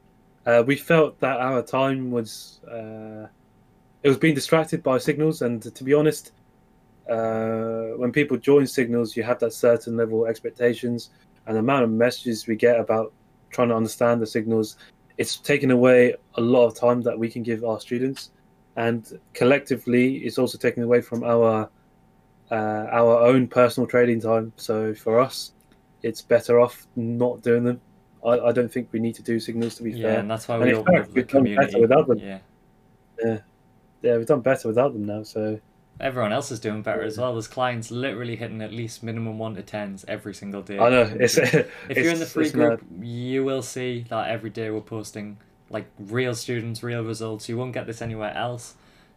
Uh, 0.45 0.63
we 0.65 0.75
felt 0.75 1.19
that 1.19 1.39
our 1.39 1.61
time 1.61 2.11
was 2.11 2.61
uh, 2.71 3.27
it 4.07 4.11
was 4.11 4.17
being 4.17 4.33
distracted 4.33 4.81
by 4.81 4.97
signals, 4.97 5.41
and 5.41 5.61
to 5.75 5.83
be 5.83 5.93
honest, 5.93 6.31
uh, 7.09 7.87
when 7.97 8.09
people 8.09 8.37
join 8.37 8.65
signals, 8.65 9.17
you 9.17 9.23
have 9.23 9.37
that 9.39 9.51
certain 9.51 9.97
level 9.97 10.23
of 10.23 10.29
expectations, 10.29 11.09
and 11.45 11.57
the 11.57 11.59
amount 11.59 11.83
of 11.83 11.91
messages 11.91 12.47
we 12.47 12.55
get 12.55 12.79
about 12.79 13.11
trying 13.49 13.67
to 13.67 13.75
understand 13.75 14.21
the 14.21 14.25
signals, 14.25 14.77
it's 15.17 15.35
taken 15.35 15.71
away 15.71 16.15
a 16.35 16.41
lot 16.41 16.65
of 16.67 16.73
time 16.73 17.01
that 17.01 17.19
we 17.19 17.29
can 17.29 17.43
give 17.43 17.65
our 17.65 17.81
students, 17.81 18.31
and 18.77 19.19
collectively, 19.33 20.19
it's 20.19 20.37
also 20.37 20.57
taken 20.57 20.83
away 20.83 21.01
from 21.01 21.25
our 21.25 21.69
uh, 22.49 22.87
our 22.89 23.19
own 23.25 23.45
personal 23.45 23.87
trading 23.87 24.21
time. 24.21 24.53
So 24.55 24.93
for 24.93 25.19
us, 25.19 25.51
it's 26.01 26.21
better 26.21 26.61
off 26.61 26.87
not 26.95 27.41
doing 27.41 27.65
them. 27.65 27.81
I, 28.25 28.39
I 28.39 28.51
don't 28.53 28.71
think 28.71 28.87
we 28.93 29.01
need 29.01 29.15
to 29.15 29.21
do 29.21 29.37
signals 29.37 29.75
to 29.75 29.83
be 29.83 29.91
yeah, 29.91 30.01
fair. 30.01 30.19
and 30.19 30.31
that's 30.31 30.47
why 30.47 30.55
And 30.55 30.63
we 30.63 30.73
all 30.75 30.79
opened 30.79 31.07
the 31.07 31.11
we've 31.13 31.27
done 31.27 31.43
better 31.43 31.55
community. 31.55 31.81
without 31.81 32.07
them. 32.07 32.19
Yeah, 32.19 32.39
Yeah, 33.21 33.39
we've 34.15 34.25
done 34.25 34.41
better 34.41 34.67
without 34.69 34.93
them 34.93 35.05
now. 35.05 35.23
So 35.23 35.59
everyone 35.99 36.31
else 36.31 36.51
is 36.51 36.59
doing 36.59 36.83
better 36.83 37.01
as 37.01 37.17
well. 37.17 37.33
There's 37.33 37.47
clients 37.47 37.91
literally 37.91 38.35
hitting 38.35 38.61
at 38.61 38.71
least 38.71 39.03
minimum 39.03 39.37
one 39.39 39.55
to 39.55 39.63
tens 39.63 40.05
every 40.07 40.33
single 40.33 40.61
day. 40.61 40.79
I 40.79 40.89
know 40.89 41.11
it's. 41.19 41.37
If 41.37 41.97
you're 41.97 42.11
in 42.11 42.19
the 42.19 42.25
free 42.25 42.45
it's 42.45 42.53
group, 42.53 42.83
you 43.01 43.43
will 43.43 43.61
see 43.61 44.05
that 44.09 44.29
every 44.29 44.49
day 44.49 44.69
we're 44.69 44.81
posting 44.81 45.37
like 45.69 45.87
real 45.99 46.33
students, 46.35 46.83
real 46.83 47.03
results. 47.03 47.49
You 47.49 47.57
won't 47.57 47.73
get 47.73 47.87
this 47.87 48.01
anywhere 48.01 48.33
else. 48.33 48.75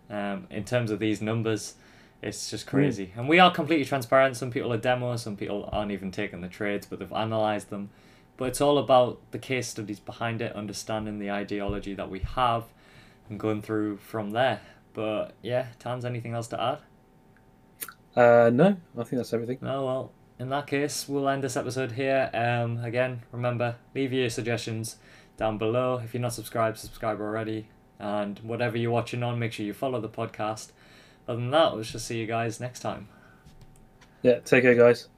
Um, 0.09 0.49
in 0.51 0.65
terms 0.65 0.91
of 0.91 0.99
these 0.99 1.23
numbers, 1.23 1.75
it's 2.23 2.51
just 2.51 2.67
crazy. 2.67 3.13
And 3.17 3.29
we 3.29 3.39
are 3.39 3.53
completely 3.53 3.85
transparent. 3.85 4.37
Some 4.37 4.51
people 4.51 4.73
are 4.73 4.79
demos, 4.79 5.23
some 5.23 5.37
people 5.37 5.69
aren't 5.73 5.93
even 5.93 6.11
taking 6.11 6.41
the 6.41 6.49
trades, 6.49 6.87
but 6.87 6.99
they've 6.99 7.13
analysed 7.13 7.71
them. 7.71 7.91
But 8.37 8.47
it's 8.49 8.61
all 8.61 8.79
about 8.79 9.21
the 9.31 9.39
case 9.39 9.69
studies 9.69 10.01
behind 10.01 10.43
it, 10.43 10.57
understanding 10.57 11.19
the 11.19 11.31
ideology 11.31 11.95
that 11.95 12.11
we 12.11 12.21
have, 12.21 12.65
and 13.29 13.39
going 13.39 13.63
through 13.63 13.99
from 13.99 14.31
there. 14.33 14.61
But 14.93 15.35
yeah, 15.43 15.67
Tans, 15.79 16.05
anything 16.05 16.35
else 16.35 16.49
to 16.49 16.63
add? 16.63 16.79
Uh, 18.17 18.51
no, 18.51 18.77
I 18.99 19.05
think 19.05 19.19
that's 19.19 19.33
everything. 19.33 19.59
No, 19.63 19.85
well, 19.85 20.13
in 20.39 20.49
that 20.49 20.67
case, 20.67 21.09
we'll 21.09 21.29
end 21.29 21.45
this 21.45 21.57
episode 21.57 21.93
here. 21.93 22.31
Um, 22.35 22.83
again, 22.83 23.23
remember, 23.31 23.77
leave 23.95 24.13
your 24.13 24.31
suggestions 24.31 24.97
down 25.37 25.59
below. 25.59 26.01
If 26.03 26.15
you're 26.15 26.21
not 26.21 26.33
subscribed, 26.33 26.79
subscribe 26.79 27.21
already. 27.21 27.69
And 27.99 28.39
whatever 28.41 28.79
you're 28.79 28.91
watching 28.91 29.23
on, 29.23 29.39
make 29.39 29.53
sure 29.53 29.67
you 29.67 29.75
follow 29.75 30.01
the 30.01 30.09
podcast. 30.09 30.73
Other 31.29 31.41
than 31.41 31.51
that, 31.51 31.77
let's 31.77 31.93
just 31.93 32.07
see 32.07 32.19
you 32.19 32.27
guys 32.27 32.59
next 32.59 32.81
time. 32.81 33.09
Yeah, 34.23 34.41
take 34.41 34.63
care, 34.63 34.75
guys. 34.75 35.09